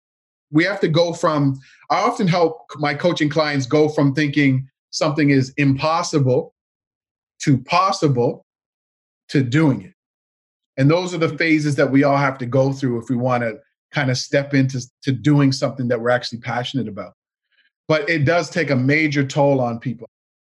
[0.52, 1.58] We have to go from
[1.90, 6.54] I often help my coaching clients go from thinking something is impossible
[7.40, 8.44] to possible
[9.28, 9.92] to doing it.
[10.76, 11.36] And those are the mm-hmm.
[11.36, 13.58] phases that we all have to go through if we want to
[13.92, 17.14] kind of step into to doing something that we're actually passionate about
[17.88, 20.08] but it does take a major toll on people.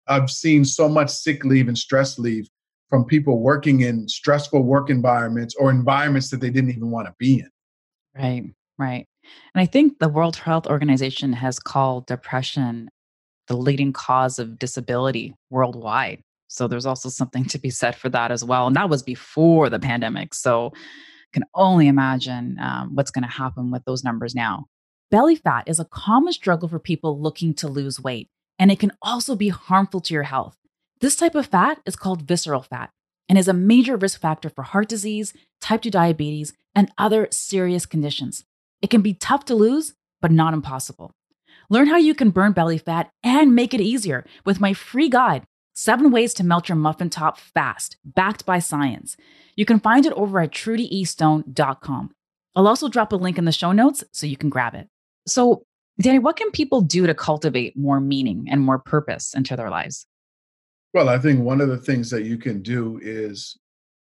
[0.09, 2.49] I've seen so much sick leave and stress leave
[2.89, 7.15] from people working in stressful work environments or environments that they didn't even want to
[7.19, 7.51] be in.
[8.17, 9.07] Right, right.
[9.55, 12.91] And I think the World Health Organization has called depression
[13.47, 16.23] the leading cause of disability worldwide.
[16.49, 18.67] So there's also something to be said for that as well.
[18.67, 20.35] And that was before the pandemic.
[20.35, 20.73] So
[21.33, 24.67] can only imagine um, what's going to happen with those numbers now.
[25.11, 28.29] Belly fat is a common struggle for people looking to lose weight,
[28.61, 30.57] and it can also be harmful to your health.
[31.01, 32.91] This type of fat is called visceral fat
[33.29, 37.87] and is a major risk factor for heart disease, type 2 diabetes, and other serious
[37.87, 38.45] conditions.
[38.83, 41.11] It can be tough to lose, but not impossible.
[41.69, 45.43] Learn how you can burn belly fat and make it easier with my free guide,
[45.75, 49.17] Seven Ways to Melt Your Muffin Top Fast, backed by science.
[49.57, 52.13] You can find it over at trudyestone.com.
[52.55, 54.87] I'll also drop a link in the show notes so you can grab it.
[55.31, 55.65] So,
[56.01, 60.07] Danny, what can people do to cultivate more meaning and more purpose into their lives?
[60.93, 63.57] Well, I think one of the things that you can do is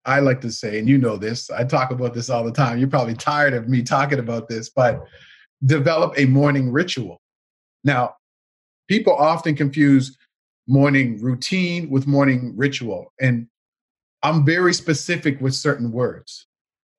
[0.05, 2.79] I like to say, and you know this, I talk about this all the time.
[2.79, 5.05] You're probably tired of me talking about this, but
[5.65, 7.21] develop a morning ritual.
[7.83, 8.15] Now,
[8.89, 10.17] people often confuse
[10.69, 13.13] morning routine with morning ritual.
[13.21, 13.49] And
[14.23, 16.47] I'm very specific with certain words.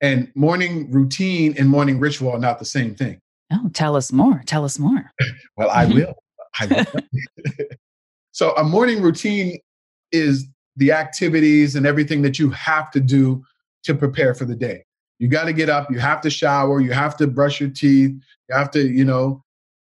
[0.02, 3.20] And morning routine and morning ritual are not the same thing.
[3.52, 4.44] Oh, tell us more.
[4.46, 5.12] Tell us more.
[5.58, 6.14] well, I will.
[6.60, 7.02] I will.
[8.32, 9.60] so, a morning routine
[10.12, 13.44] is the activities and everything that you have to do
[13.84, 14.84] to prepare for the day.
[15.20, 18.12] You got to get up, you have to shower, you have to brush your teeth,
[18.12, 19.44] you have to, you know,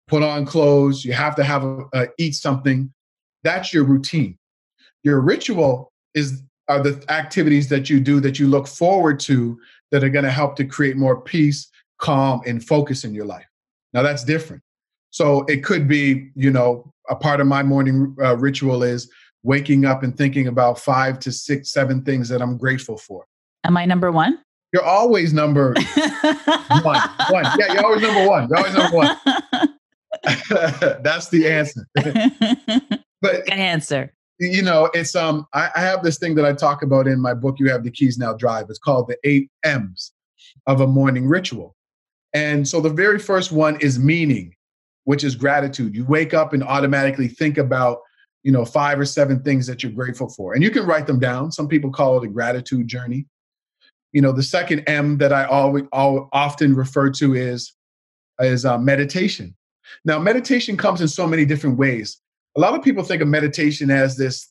[0.06, 2.92] put on clothes, you have to have a, uh, eat something.
[3.42, 4.38] That's your routine.
[5.02, 9.58] Your ritual is are the activities that you do that you look forward to
[9.92, 13.46] that are going to help to create more peace, calm, and focus in your life.
[13.92, 14.62] Now that's different.
[15.10, 19.10] So it could be, you know, a part of my morning uh, ritual is
[19.42, 23.24] waking up and thinking about five to six, seven things that I'm grateful for.
[23.64, 24.38] Am I number one?
[24.72, 25.74] You're always number
[26.82, 27.00] one.
[27.30, 27.44] One.
[27.58, 28.48] Yeah, you're always number one.
[28.48, 29.16] You're always number one.
[31.02, 31.86] That's the answer.
[31.94, 34.12] but Good answer.
[34.38, 37.32] You know, it's um I, I have this thing that I talk about in my
[37.32, 38.66] book, You Have the Keys Now Drive.
[38.68, 40.12] It's called the eight M's
[40.66, 41.75] of a morning ritual.
[42.36, 44.54] And so the very first one is meaning,
[45.04, 45.96] which is gratitude.
[45.96, 48.00] You wake up and automatically think about,
[48.42, 50.52] you know, five or seven things that you're grateful for.
[50.52, 51.50] And you can write them down.
[51.50, 53.24] Some people call it a gratitude journey.
[54.12, 57.72] You know, the second M that I always often refer to is
[58.40, 59.56] is uh, meditation.
[60.04, 62.20] Now, meditation comes in so many different ways.
[62.54, 64.50] A lot of people think of meditation as this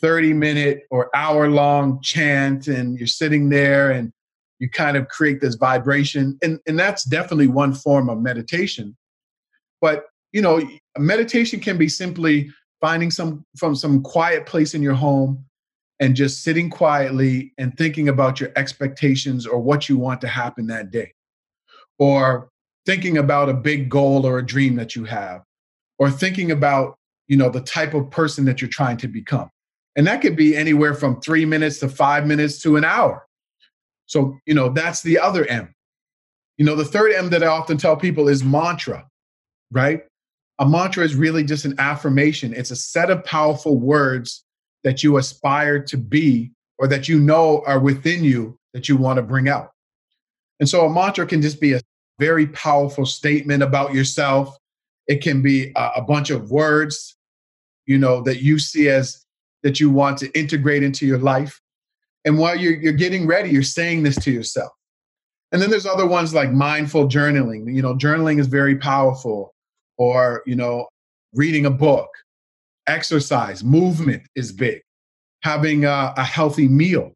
[0.00, 4.12] 30 minute or hour long chant, and you're sitting there and
[4.58, 6.38] you kind of create this vibration.
[6.42, 8.96] And, and that's definitely one form of meditation.
[9.80, 10.60] But, you know,
[10.98, 15.44] meditation can be simply finding some from some quiet place in your home
[16.00, 20.66] and just sitting quietly and thinking about your expectations or what you want to happen
[20.66, 21.12] that day.
[21.98, 22.50] Or
[22.86, 25.42] thinking about a big goal or a dream that you have
[25.98, 29.50] or thinking about you know the type of person that you're trying to become
[29.96, 33.26] and that could be anywhere from three minutes to five minutes to an hour
[34.06, 35.72] so you know that's the other m
[36.56, 39.06] you know the third m that i often tell people is mantra
[39.70, 40.02] right
[40.58, 44.44] a mantra is really just an affirmation it's a set of powerful words
[44.84, 49.16] that you aspire to be or that you know are within you that you want
[49.16, 49.70] to bring out
[50.60, 51.80] and so a mantra can just be a
[52.18, 54.56] very powerful statement about yourself.
[55.06, 57.16] It can be a, a bunch of words,
[57.86, 59.24] you know, that you see as
[59.62, 61.60] that you want to integrate into your life.
[62.26, 64.72] And while you're, you're getting ready, you're saying this to yourself.
[65.52, 67.72] And then there's other ones like mindful journaling.
[67.74, 69.54] You know, journaling is very powerful,
[69.96, 70.86] or, you know,
[71.32, 72.08] reading a book,
[72.86, 74.82] exercise, movement is big,
[75.42, 77.12] having a, a healthy meal.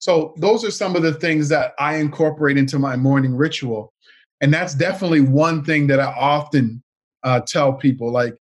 [0.00, 3.92] So, those are some of the things that I incorporate into my morning ritual
[4.40, 6.82] and that's definitely one thing that I often
[7.24, 8.10] uh, tell people.
[8.10, 8.36] Like,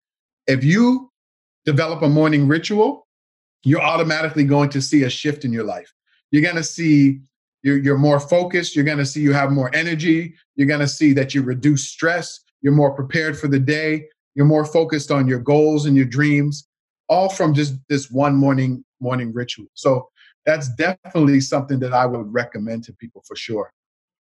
[0.47, 1.09] if you
[1.65, 3.07] develop a morning ritual,
[3.63, 5.91] you're automatically going to see a shift in your life.
[6.35, 7.21] You're going to see
[7.63, 8.75] you're, you're more focused.
[8.75, 10.33] You're going to see you have more energy.
[10.57, 12.41] You're going to see that you reduce stress.
[12.61, 14.09] You're more prepared for the day.
[14.33, 16.67] You're more focused on your goals and your dreams,
[17.07, 19.67] all from just this one morning morning ritual.
[19.75, 20.09] So
[20.45, 23.71] that's definitely something that I would recommend to people for sure.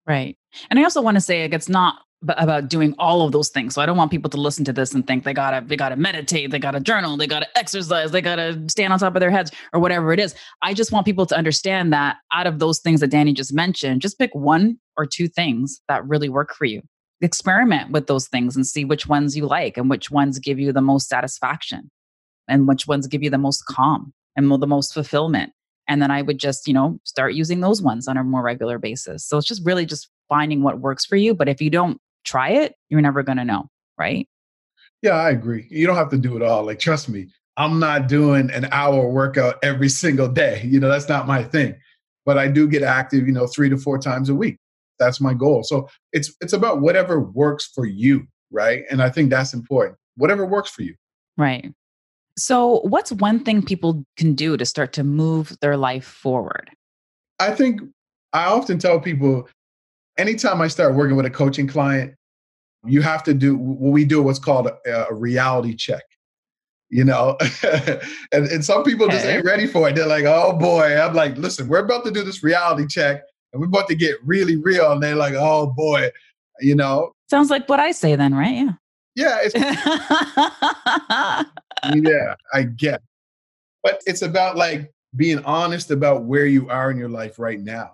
[0.07, 0.37] Right.
[0.69, 3.75] And I also want to say like, it's not about doing all of those things.
[3.75, 5.97] So I don't want people to listen to this and think they gotta they gotta
[5.97, 9.51] meditate, they gotta journal, they gotta exercise, they gotta stand on top of their heads
[9.73, 10.35] or whatever it is.
[10.63, 14.03] I just want people to understand that out of those things that Danny just mentioned,
[14.03, 16.83] just pick one or two things that really work for you.
[17.21, 20.73] Experiment with those things and see which ones you like and which ones give you
[20.73, 21.91] the most satisfaction
[22.49, 25.53] and which ones give you the most calm and the most fulfillment
[25.89, 28.79] and then i would just you know start using those ones on a more regular
[28.79, 32.01] basis so it's just really just finding what works for you but if you don't
[32.25, 33.67] try it you're never going to know
[33.99, 34.29] right
[35.03, 38.09] yeah i agree you don't have to do it all like trust me i'm not
[38.09, 41.75] doing an hour workout every single day you know that's not my thing
[42.25, 44.57] but i do get active you know three to four times a week
[44.99, 49.31] that's my goal so it's it's about whatever works for you right and i think
[49.31, 50.95] that's important whatever works for you
[51.37, 51.73] right
[52.39, 56.71] so, what's one thing people can do to start to move their life forward?
[57.39, 57.83] I think
[58.33, 59.49] I often tell people
[60.19, 62.15] anytime I start working with a coaching client,
[62.85, 66.03] you have to do what we do what's called a, a reality check.
[66.91, 67.39] You know,
[68.33, 69.97] and, and some people just ain't ready for it.
[69.97, 71.01] They're like, oh boy.
[71.01, 73.23] I'm like, listen, we're about to do this reality check
[73.53, 74.93] and we're about to get really real.
[74.93, 76.11] And they're like, oh boy,
[76.61, 77.13] you know.
[77.31, 78.69] Sounds like what I say then, right?
[79.15, 79.39] Yeah.
[79.55, 81.45] Yeah.
[81.95, 83.03] yeah, I get.
[83.83, 87.93] But it's about like being honest about where you are in your life right now.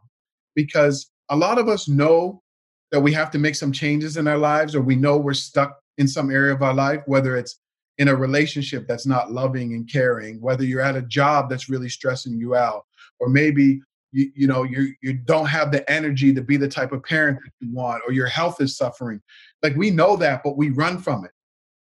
[0.54, 2.42] Because a lot of us know
[2.90, 5.78] that we have to make some changes in our lives, or we know we're stuck
[5.98, 7.60] in some area of our life, whether it's
[7.98, 11.88] in a relationship that's not loving and caring, whether you're at a job that's really
[11.88, 12.84] stressing you out,
[13.18, 13.80] or maybe
[14.12, 17.38] you, you know you you don't have the energy to be the type of parent
[17.44, 19.20] that you want, or your health is suffering.
[19.62, 21.32] Like we know that, but we run from it,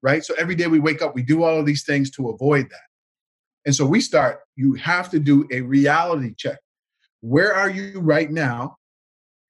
[0.02, 0.24] right?
[0.24, 2.88] So every day we wake up, we do all of these things to avoid that.
[3.66, 6.60] And so we start, you have to do a reality check.
[7.22, 8.76] Where are you right now?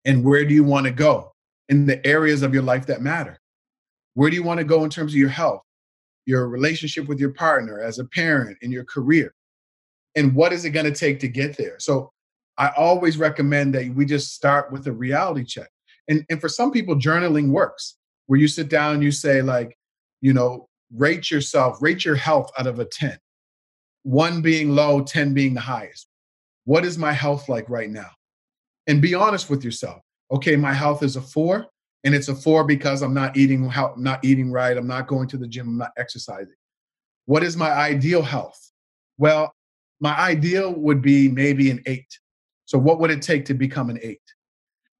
[0.06, 1.34] And where do you want to go
[1.70, 3.40] in the areas of your life that matter?
[4.16, 5.62] Where do you want to go in terms of your health,
[6.26, 9.34] your relationship with your partner, as a parent, in your career?
[10.16, 11.80] And what is it going to take to get there?
[11.80, 12.12] So
[12.58, 15.70] I always recommend that we just start with a reality check.
[16.08, 19.76] And, and for some people, journaling works, where you sit down and you say, like,
[20.22, 23.18] you know, rate yourself, rate your health out of a 10
[24.04, 26.08] one being low, 10 being the highest.
[26.66, 28.12] What is my health like right now?
[28.88, 30.02] And be honest with yourself.
[30.32, 31.68] Okay, my health is a four,
[32.04, 35.38] and it's a four because I'm not eating not eating right, I'm not going to
[35.38, 36.56] the gym, I'm not exercising.
[37.26, 38.72] What is my ideal health?
[39.18, 39.54] Well,
[40.00, 42.20] my ideal would be maybe an eight.
[42.66, 44.20] So what would it take to become an eight?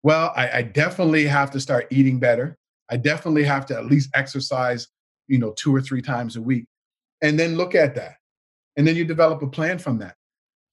[0.04, 2.58] Well, I, I definitely have to start eating better.
[2.90, 4.88] I definitely have to at least exercise,
[5.28, 6.66] you know, two or three times a week.
[7.22, 8.16] And then look at that
[8.78, 10.16] and then you develop a plan from that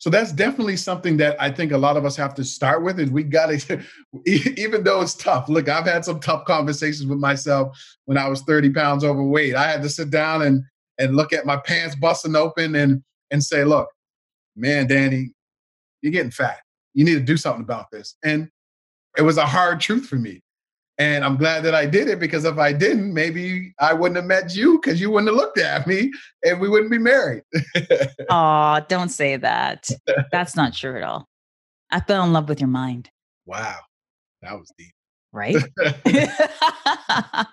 [0.01, 2.99] so that's definitely something that i think a lot of us have to start with
[2.99, 3.81] is we got to
[4.27, 8.43] even though it's tough look i've had some tough conversations with myself when i was
[8.43, 9.55] 30 pounds overweight.
[9.55, 10.65] I had to sit down and
[10.99, 13.89] and look at my pants busting open and and say look
[14.57, 15.31] man danny
[16.03, 16.59] you're getting fat.
[16.95, 18.17] You need to do something about this.
[18.25, 18.49] And
[19.17, 20.43] it was a hard truth for me
[21.01, 24.27] and I'm glad that I did it because if I didn't, maybe I wouldn't have
[24.27, 26.13] met you because you wouldn't have looked at me
[26.45, 27.43] and we wouldn't be married.
[28.31, 29.89] oh, don't say that.
[30.31, 31.27] That's not true at all.
[31.91, 33.09] I fell in love with your mind.
[33.47, 33.79] Wow.
[34.43, 34.93] That was deep.
[35.33, 35.57] Right?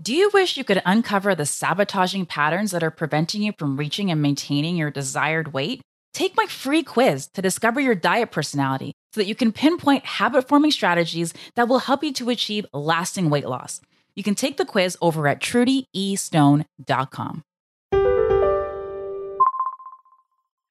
[0.00, 4.10] Do you wish you could uncover the sabotaging patterns that are preventing you from reaching
[4.10, 5.82] and maintaining your desired weight?
[6.12, 10.46] Take my free quiz to discover your diet personality so that you can pinpoint habit
[10.46, 13.80] forming strategies that will help you to achieve lasting weight loss.
[14.14, 17.44] You can take the quiz over at trudyestone.com.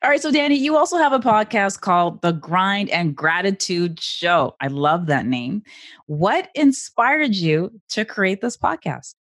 [0.03, 4.55] All right, so Danny, you also have a podcast called The Grind and Gratitude Show.
[4.59, 5.61] I love that name.
[6.07, 9.13] What inspired you to create this podcast?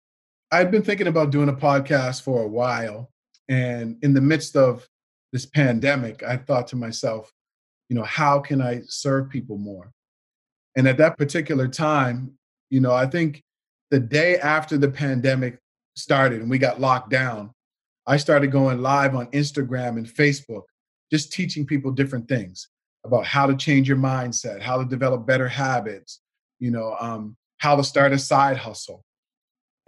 [0.51, 3.11] I've been thinking about doing a podcast for a while.
[3.49, 4.87] And in the midst of
[5.31, 7.31] this pandemic, I thought to myself,
[7.89, 9.91] you know, how can I serve people more?
[10.75, 12.33] And at that particular time,
[12.69, 13.43] you know, I think
[13.91, 15.59] the day after the pandemic
[15.95, 17.51] started and we got locked down,
[18.05, 20.63] I started going live on Instagram and Facebook,
[21.11, 22.69] just teaching people different things
[23.03, 26.21] about how to change your mindset, how to develop better habits,
[26.59, 29.03] you know, um, how to start a side hustle.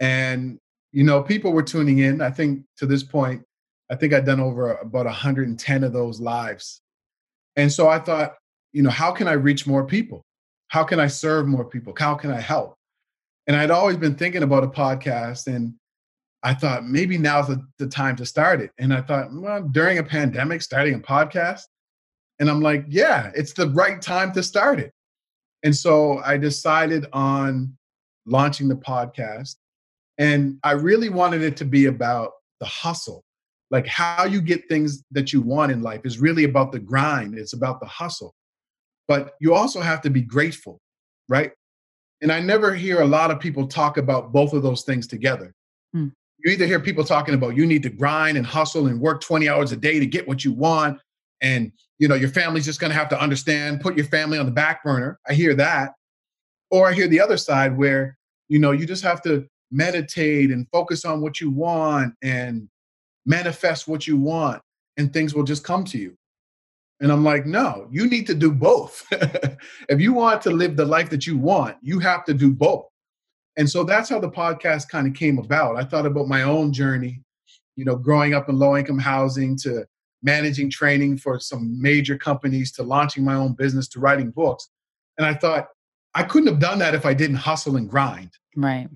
[0.00, 0.58] And,
[0.92, 2.20] you know, people were tuning in.
[2.20, 3.42] I think to this point,
[3.90, 6.80] I think I'd done over about 110 of those lives.
[7.56, 8.34] And so I thought,
[8.72, 10.24] you know, how can I reach more people?
[10.68, 11.92] How can I serve more people?
[11.98, 12.74] How can I help?
[13.46, 15.74] And I'd always been thinking about a podcast and
[16.42, 18.70] I thought maybe now's the, the time to start it.
[18.78, 21.62] And I thought, well, during a pandemic, starting a podcast.
[22.40, 24.92] And I'm like, yeah, it's the right time to start it.
[25.62, 27.76] And so I decided on
[28.26, 29.56] launching the podcast.
[30.18, 33.24] And I really wanted it to be about the hustle
[33.72, 37.36] like how you get things that you want in life is really about the grind
[37.36, 38.34] it's about the hustle.
[39.08, 40.80] But you also have to be grateful
[41.28, 41.52] right?
[42.20, 45.54] And i never hear a lot of people talk about both of those things together.
[45.92, 46.08] Hmm.
[46.38, 49.48] you either hear people talking about you need to grind and hustle and work 20
[49.48, 50.98] hours a day to get what you want
[51.40, 54.46] and you know your family's just going to have to understand put your family on
[54.46, 55.94] the back burner i hear that.
[56.70, 58.16] Or i hear the other side where
[58.48, 62.68] you know you just have to meditate and focus on what you want and
[63.26, 64.62] manifest what you want
[64.96, 66.16] and things will just come to you.
[67.00, 69.04] And I'm like, no, you need to do both.
[69.10, 72.86] if you want to live the life that you want, you have to do both.
[73.56, 75.76] And so that's how the podcast kind of came about.
[75.76, 77.20] I thought about my own journey,
[77.76, 79.84] you know, growing up in low income housing to
[80.22, 84.68] managing training for some major companies to launching my own business to writing books.
[85.18, 85.66] And I thought,
[86.14, 88.30] I couldn't have done that if I didn't hustle and grind.
[88.56, 88.88] Right.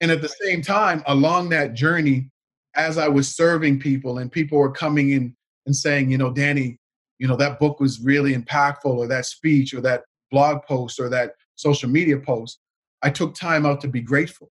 [0.00, 2.29] And at the same time, along that journey,
[2.76, 5.34] as I was serving people and people were coming in
[5.66, 6.78] and saying, you know, Danny,
[7.18, 11.08] you know, that book was really impactful, or that speech, or that blog post, or
[11.10, 12.58] that social media post,
[13.02, 14.50] I took time out to be grateful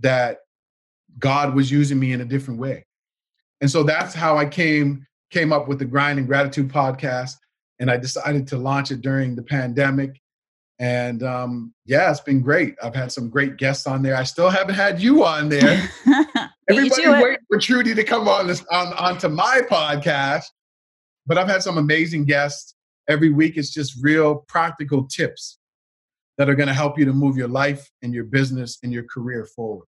[0.00, 0.38] that
[1.18, 2.84] God was using me in a different way.
[3.60, 7.34] And so that's how I came came up with the Grind and Gratitude podcast.
[7.80, 10.20] And I decided to launch it during the pandemic.
[10.78, 12.74] And um, yeah, it's been great.
[12.82, 14.16] I've had some great guests on there.
[14.16, 15.90] I still haven't had you on there.
[16.68, 17.22] Everybody's eh?
[17.22, 20.44] waiting for Trudy to come on this on onto my podcast.
[21.26, 22.74] But I've had some amazing guests
[23.08, 23.56] every week.
[23.56, 25.58] It's just real practical tips
[26.38, 29.04] that are going to help you to move your life and your business and your
[29.04, 29.86] career forward.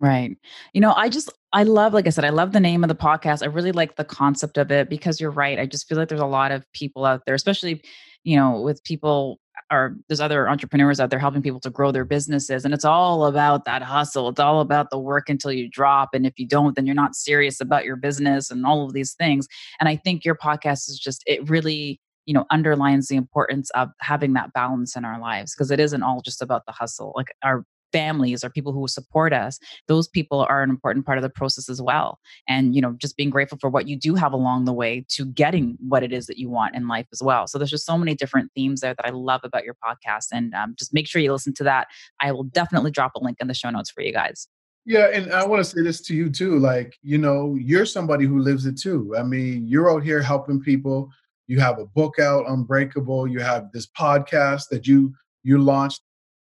[0.00, 0.36] Right.
[0.72, 2.94] You know, I just, I love, like I said, I love the name of the
[2.96, 3.42] podcast.
[3.42, 5.60] I really like the concept of it because you're right.
[5.60, 7.82] I just feel like there's a lot of people out there, especially,
[8.24, 9.38] you know, with people
[9.72, 12.64] or there's other entrepreneurs out there helping people to grow their businesses.
[12.64, 14.28] And it's all about that hustle.
[14.28, 16.10] It's all about the work until you drop.
[16.12, 19.14] And if you don't, then you're not serious about your business and all of these
[19.14, 19.48] things.
[19.80, 23.88] And I think your podcast is just, it really, you know underlines the importance of
[24.00, 27.34] having that balance in our lives because it isn't all just about the hustle like
[27.42, 31.28] our families or people who support us those people are an important part of the
[31.28, 32.18] process as well.
[32.48, 35.24] And you know just being grateful for what you do have along the way to
[35.24, 37.46] getting what it is that you want in life as well.
[37.46, 40.54] So there's just so many different themes there that i love about your podcast and
[40.54, 41.88] um, just make sure you listen to that.
[42.20, 44.48] I will definitely drop a link in the show notes for you guys.
[44.84, 46.58] Yeah, and I want to say this to you too.
[46.58, 49.14] Like, you know, you're somebody who lives it too.
[49.16, 51.08] I mean, you're out here helping people.
[51.46, 53.28] You have a book out unbreakable.
[53.28, 55.14] You have this podcast that you
[55.44, 56.02] you launched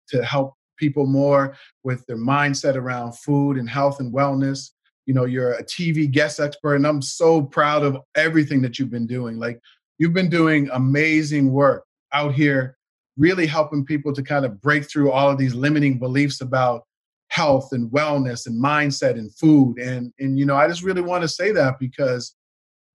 [0.09, 4.71] to help people more with their mindset around food and health and wellness.
[5.05, 8.91] You know you're a tv guest expert and i'm so proud of everything that you've
[8.91, 9.37] been doing.
[9.37, 9.59] Like
[9.97, 12.77] you've been doing amazing work out here
[13.17, 16.83] really helping people to kind of break through all of these limiting beliefs about
[17.29, 19.77] health and wellness and mindset and food.
[19.77, 22.35] And and you know i just really want to say that because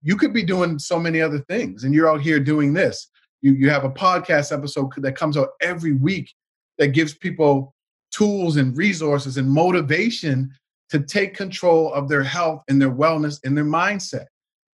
[0.04, 3.08] you could be doing so many other things and you're out here doing this.
[3.42, 6.32] You you have a podcast episode that comes out every week
[6.78, 7.73] that gives people
[8.14, 10.52] tools and resources and motivation
[10.90, 14.26] to take control of their health and their wellness and their mindset.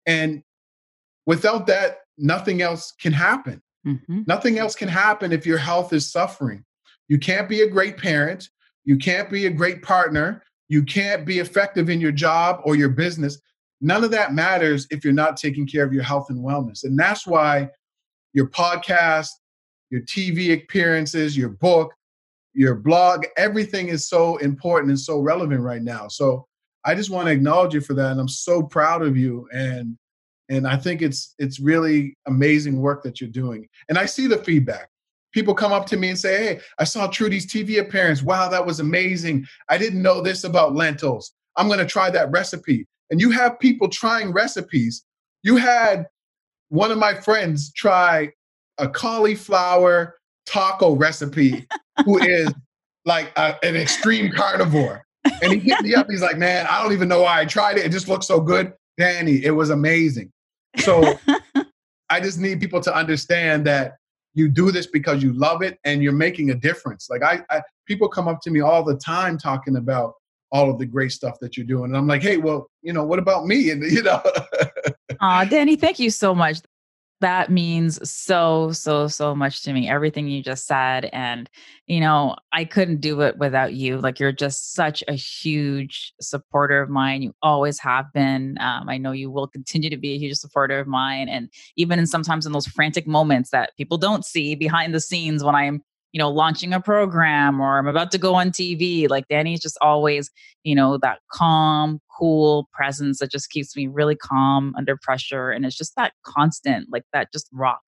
[0.06, 0.44] And
[1.26, 3.62] without that nothing else can happen.
[3.86, 4.24] Mm-hmm.
[4.26, 6.66] nothing else can happen if your health is suffering.
[7.08, 8.50] You can't be a great parent.
[8.84, 10.42] You can't be a great partner.
[10.70, 13.40] You can't be effective in your job or your business.
[13.82, 16.84] None of that matters if you're not taking care of your health and wellness.
[16.84, 17.70] And that's why
[18.34, 19.30] your podcast,
[19.92, 21.94] your TV appearances, your book,
[22.56, 26.08] your blog, everything is so important and so relevant right now.
[26.08, 26.48] So
[26.86, 28.12] I just want to acknowledge you for that.
[28.12, 29.48] And I'm so proud of you.
[29.54, 29.98] And
[30.48, 33.68] and I think it's it's really amazing work that you're doing.
[33.90, 34.90] And I see the feedback.
[35.34, 38.24] People come up to me and say, Hey, I saw Trudy's TV appearance.
[38.24, 39.46] Wow, that was amazing.
[39.70, 41.34] I didn't know this about lentils.
[41.58, 45.04] I'm going to try that recipe and you have people trying recipes.
[45.44, 46.08] You had
[46.70, 48.32] one of my friends try
[48.78, 51.68] a cauliflower taco recipe
[52.04, 52.52] who is
[53.06, 55.04] like a, an extreme carnivore.
[55.42, 56.08] And he hit me up.
[56.10, 57.86] He's like, man, I don't even know why I tried it.
[57.86, 58.74] It just looked so good.
[58.98, 60.32] Danny, it was amazing.
[60.78, 61.18] So
[62.10, 63.96] I just need people to understand that
[64.34, 67.08] you do this because you love it and you're making a difference.
[67.10, 70.14] Like I, I people come up to me all the time talking about
[70.52, 71.86] all of the great stuff that you're doing.
[71.86, 73.72] And I'm like, hey, well, you know, what about me?
[73.72, 74.22] And you know.
[75.22, 76.60] Aw, Danny, thank you so much.
[77.22, 79.90] That means so, so, so much to me.
[79.90, 81.10] Everything you just said.
[81.14, 81.50] And,
[81.88, 84.00] you know, I couldn't do it without you.
[84.00, 87.22] Like, you're just such a huge supporter of mine.
[87.22, 88.58] You always have been.
[88.60, 91.30] Um, I know you will continue to be a huge supporter of mine.
[91.30, 95.42] And even in sometimes in those frantic moments that people don't see behind the scenes
[95.42, 95.84] when I'm
[96.16, 99.10] you know, launching a program or I'm about to go on TV.
[99.10, 100.32] Like Danny's just always,
[100.64, 105.52] you know, that calm, cool presence that just keeps me really calm under pressure.
[105.52, 107.82] And it's just that constant, like that just rock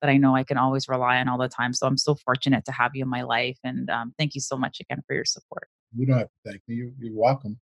[0.00, 1.74] that I know I can always rely on all the time.
[1.74, 3.58] So I'm so fortunate to have you in my life.
[3.62, 5.68] And um, thank you so much again for your support.
[5.94, 6.76] You don't have to thank me.
[6.98, 7.58] You're welcome.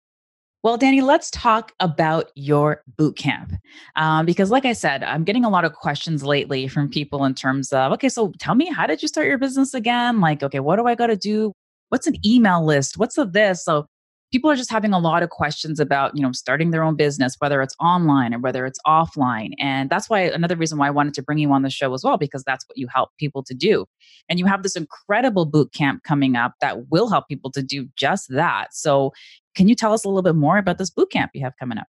[0.61, 3.53] Well, Danny, let's talk about your boot camp.
[3.95, 7.33] Um, because, like I said, I'm getting a lot of questions lately from people in
[7.33, 10.19] terms of, okay, so tell me, how did you start your business again?
[10.19, 11.53] Like, okay, what do I got to do?
[11.87, 12.97] What's an email list?
[12.97, 13.63] What's of this?
[13.63, 13.85] So,
[14.31, 17.35] people are just having a lot of questions about you know starting their own business
[17.39, 21.13] whether it's online or whether it's offline and that's why another reason why i wanted
[21.13, 23.53] to bring you on the show as well because that's what you help people to
[23.53, 23.85] do
[24.27, 27.87] and you have this incredible boot camp coming up that will help people to do
[27.95, 29.11] just that so
[29.59, 31.77] can you tell us a little bit more about this boot camp you have coming
[31.77, 31.87] up?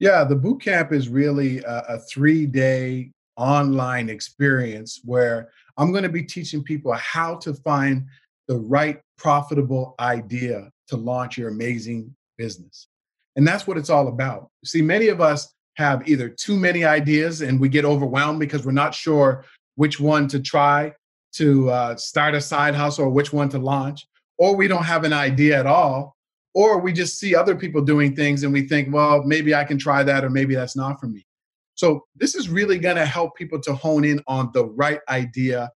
[0.00, 6.02] Yeah, the boot camp is really a, a three day online experience where I'm going
[6.02, 8.04] to be teaching people how to find
[8.48, 12.88] the right profitable idea to launch your amazing business.
[13.34, 14.50] And that's what it's all about.
[14.66, 18.72] See, many of us have either too many ideas and we get overwhelmed because we're
[18.72, 19.46] not sure
[19.76, 20.92] which one to try
[21.36, 25.04] to uh, start a side hustle or which one to launch, or we don't have
[25.04, 26.14] an idea at all
[26.54, 29.78] or we just see other people doing things and we think, well, maybe I can
[29.78, 31.26] try that or maybe that's not for me.
[31.74, 35.70] So this is really going to help people to hone in on the right idea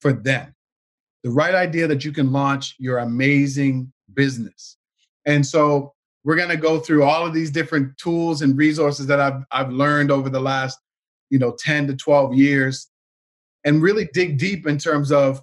[0.00, 0.54] for them.
[1.22, 4.76] The right idea that you can launch your amazing business.
[5.24, 9.20] And so we're going to go through all of these different tools and resources that
[9.20, 10.78] I've I've learned over the last,
[11.30, 12.88] you know, 10 to 12 years
[13.64, 15.42] and really dig deep in terms of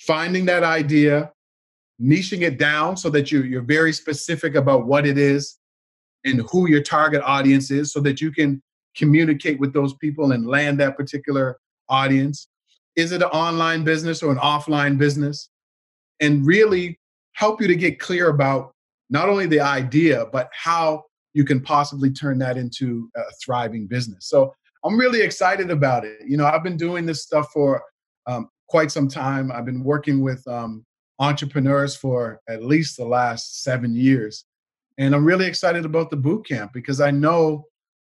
[0.00, 1.32] finding that idea,
[2.00, 5.58] niching it down so that you, you're very specific about what it is
[6.24, 8.62] and who your target audience is so that you can
[8.96, 12.48] communicate with those people and land that particular audience.
[12.96, 15.50] Is it an online business or an offline business?
[16.20, 16.98] And really
[17.34, 18.72] help you to get clear about
[19.10, 24.28] not only the idea, but how you can possibly turn that into a thriving business.
[24.28, 26.20] So I'm really excited about it.
[26.26, 27.82] You know, I've been doing this stuff for
[28.26, 29.52] um, quite some time.
[29.52, 30.84] I've been working with um,
[31.18, 34.44] entrepreneurs for at least the last seven years.
[34.98, 37.64] And I'm really excited about the boot camp because I know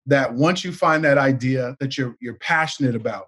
[0.07, 3.27] that once you find that idea that you're you're passionate about,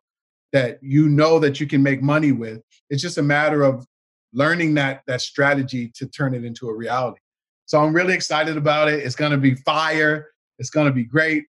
[0.53, 3.85] that you know that you can make money with, it's just a matter of
[4.33, 7.21] learning that that strategy to turn it into a reality.
[7.67, 9.01] So I'm really excited about it.
[9.01, 10.29] It's going to be fire.
[10.59, 11.45] It's going to be great.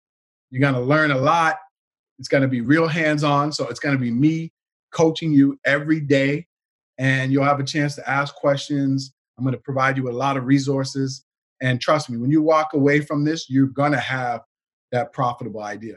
[0.51, 1.57] You're going to learn a lot.
[2.18, 3.53] It's going to be real hands-on.
[3.53, 4.53] So it's going to be me
[4.93, 6.47] coaching you every day
[6.99, 9.12] and you'll have a chance to ask questions.
[9.38, 11.24] I'm going to provide you with a lot of resources.
[11.61, 14.42] And trust me, when you walk away from this, you're going to have
[14.92, 15.97] that profitable idea.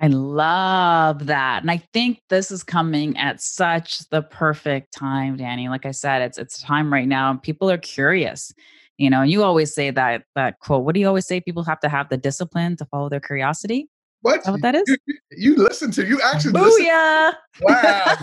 [0.00, 1.62] I love that.
[1.62, 5.68] And I think this is coming at such the perfect time, Danny.
[5.68, 8.52] Like I said, it's it's time right now and people are curious.
[8.98, 10.84] You know, you always say that that quote.
[10.84, 11.40] What do you always say?
[11.40, 13.88] People have to have the discipline to follow their curiosity.
[14.26, 14.44] What?
[14.44, 14.82] What that is?
[14.88, 14.96] You,
[15.30, 17.32] you listen to you actually Booyah!
[17.60, 17.62] Listen.
[17.62, 18.16] Wow.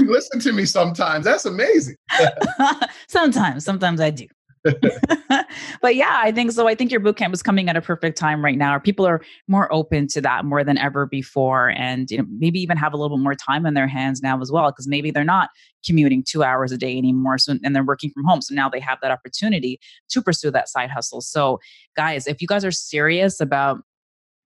[0.00, 1.26] you listen to me sometimes.
[1.26, 1.96] That's amazing.
[3.08, 4.28] sometimes, sometimes I do.
[5.82, 6.66] but yeah, I think so.
[6.66, 8.78] I think your boot camp is coming at a perfect time right now.
[8.78, 12.78] People are more open to that more than ever before, and you know maybe even
[12.78, 15.22] have a little bit more time in their hands now as well because maybe they're
[15.22, 15.50] not
[15.84, 18.40] commuting two hours a day anymore, so and they're working from home.
[18.40, 21.20] So now they have that opportunity to pursue that side hustle.
[21.20, 21.60] So
[21.94, 23.82] guys, if you guys are serious about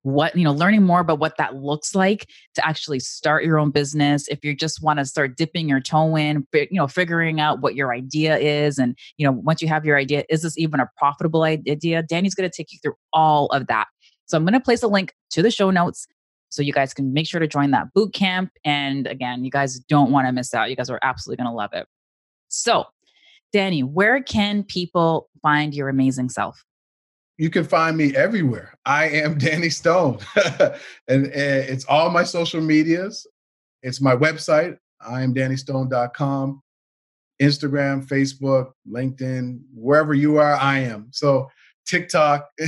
[0.02, 3.70] what you know learning more about what that looks like to actually start your own
[3.70, 7.60] business if you just want to start dipping your toe in you know figuring out
[7.60, 10.80] what your idea is and you know once you have your idea is this even
[10.80, 12.02] a profitable idea?
[12.02, 13.86] Danny's going to take you through all of that.
[14.26, 16.06] So i'm going to place a link to the show notes
[16.48, 19.78] so you guys can make sure to join that boot camp and again you guys
[19.80, 21.86] don't want to miss out you guys are absolutely going to love it.
[22.48, 22.84] So
[23.52, 26.64] danny where can people find your amazing self
[27.40, 28.74] you can find me everywhere.
[28.84, 30.18] I am Danny Stone.
[30.60, 30.74] and,
[31.08, 33.26] and, it's all my social medias.
[33.82, 36.62] It's my website, I am DannyStone.com,
[37.40, 41.08] Instagram, Facebook, LinkedIn, wherever you are, I am.
[41.12, 41.48] So
[41.86, 42.46] TikTok.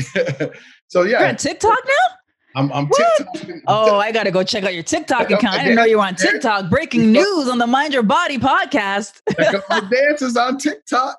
[0.89, 1.21] so yeah.
[1.21, 2.17] You're on TikTok now?
[2.55, 3.57] I'm, I'm TikTok.
[3.67, 5.59] Oh, I got to go check out your TikTok account.
[5.59, 6.71] I didn't know you were on TikTok.
[6.71, 9.21] Breaking news on the Mind Your Body podcast.
[9.69, 11.17] my dances on TikTok.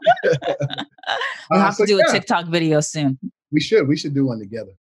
[1.51, 3.19] we'll have uh, so to do a TikTok video soon.
[3.53, 3.87] We should.
[3.87, 4.71] We should do one together.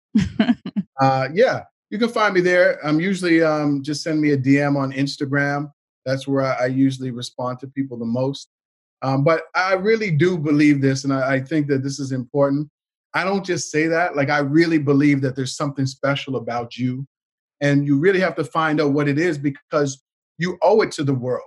[1.00, 2.84] uh, yeah, you can find me there.
[2.84, 5.70] I'm usually um, just send me a DM on Instagram.
[6.06, 8.48] That's where I, I usually respond to people the most.
[9.02, 12.68] Um, but I really do believe this, and I, I think that this is important.
[13.14, 14.16] I don't just say that.
[14.16, 17.06] Like I really believe that there's something special about you,
[17.60, 20.02] and you really have to find out what it is because
[20.38, 21.42] you owe it to the world.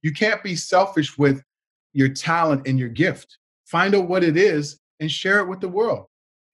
[0.00, 1.42] You can't be selfish with
[1.92, 3.36] your talent and your gift.
[3.66, 6.06] Find out what it is and share it with the world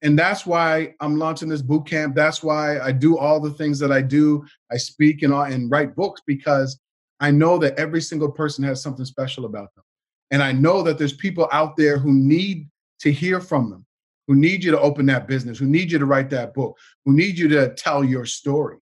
[0.06, 2.14] and that's why I'm launching this boot camp.
[2.14, 4.46] That's why I do all the things that I do.
[4.70, 6.78] I speak and, and write books because
[7.18, 9.82] I know that every single person has something special about them.
[10.30, 12.68] And I know that there's people out there who need
[13.00, 13.84] to hear from them,
[14.28, 17.12] who need you to open that business, who need you to write that book, who
[17.12, 18.78] need you to tell your story.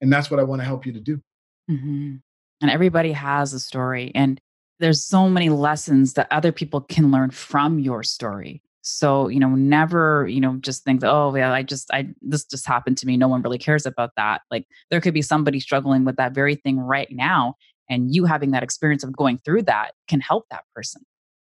[0.00, 1.20] And that's what I want to help you to do.
[1.68, 2.16] Mm-hmm.
[2.62, 4.12] And everybody has a story.
[4.14, 4.40] And
[4.78, 8.62] there's so many lessons that other people can learn from your story.
[8.82, 12.66] So, you know, never, you know, just think, oh, yeah, I just, I, this just
[12.66, 13.16] happened to me.
[13.16, 14.42] No one really cares about that.
[14.50, 17.54] Like there could be somebody struggling with that very thing right now.
[17.90, 21.02] And you having that experience of going through that can help that person,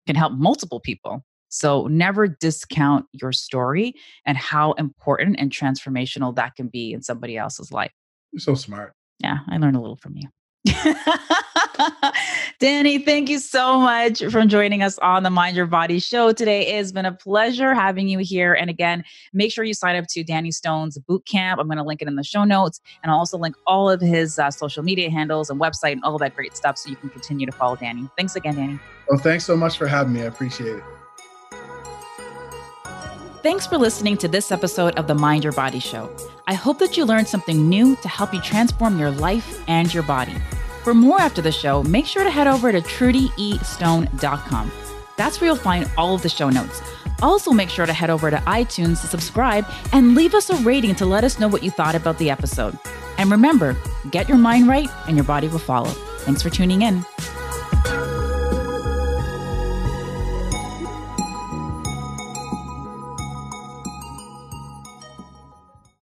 [0.06, 1.24] can help multiple people.
[1.50, 3.94] So never discount your story
[4.26, 7.92] and how important and transformational that can be in somebody else's life.
[8.32, 8.94] You're so smart.
[9.20, 10.28] Yeah, I learned a little from you.
[12.60, 16.68] Danny, thank you so much for joining us on the Mind Your Body show today.
[16.68, 18.54] It has been a pleasure having you here.
[18.54, 19.04] And again,
[19.34, 21.60] make sure you sign up to Danny Stone's boot camp.
[21.60, 22.80] I'm going to link it in the show notes.
[23.02, 26.18] And I'll also link all of his uh, social media handles and website and all
[26.20, 28.08] that great stuff so you can continue to follow Danny.
[28.18, 28.80] Thanks again, Danny.
[29.10, 30.22] Well, thanks so much for having me.
[30.22, 30.84] I appreciate it.
[33.42, 36.10] Thanks for listening to this episode of the Mind Your Body Show.
[36.48, 40.04] I hope that you learned something new to help you transform your life and your
[40.04, 40.36] body.
[40.84, 44.72] For more after the show, make sure to head over to trudyestone.com.
[45.16, 46.82] That's where you'll find all of the show notes.
[47.22, 50.96] Also, make sure to head over to iTunes to subscribe and leave us a rating
[50.96, 52.78] to let us know what you thought about the episode.
[53.18, 53.78] And remember,
[54.12, 55.92] get your mind right and your body will follow.
[56.26, 57.06] Thanks for tuning in.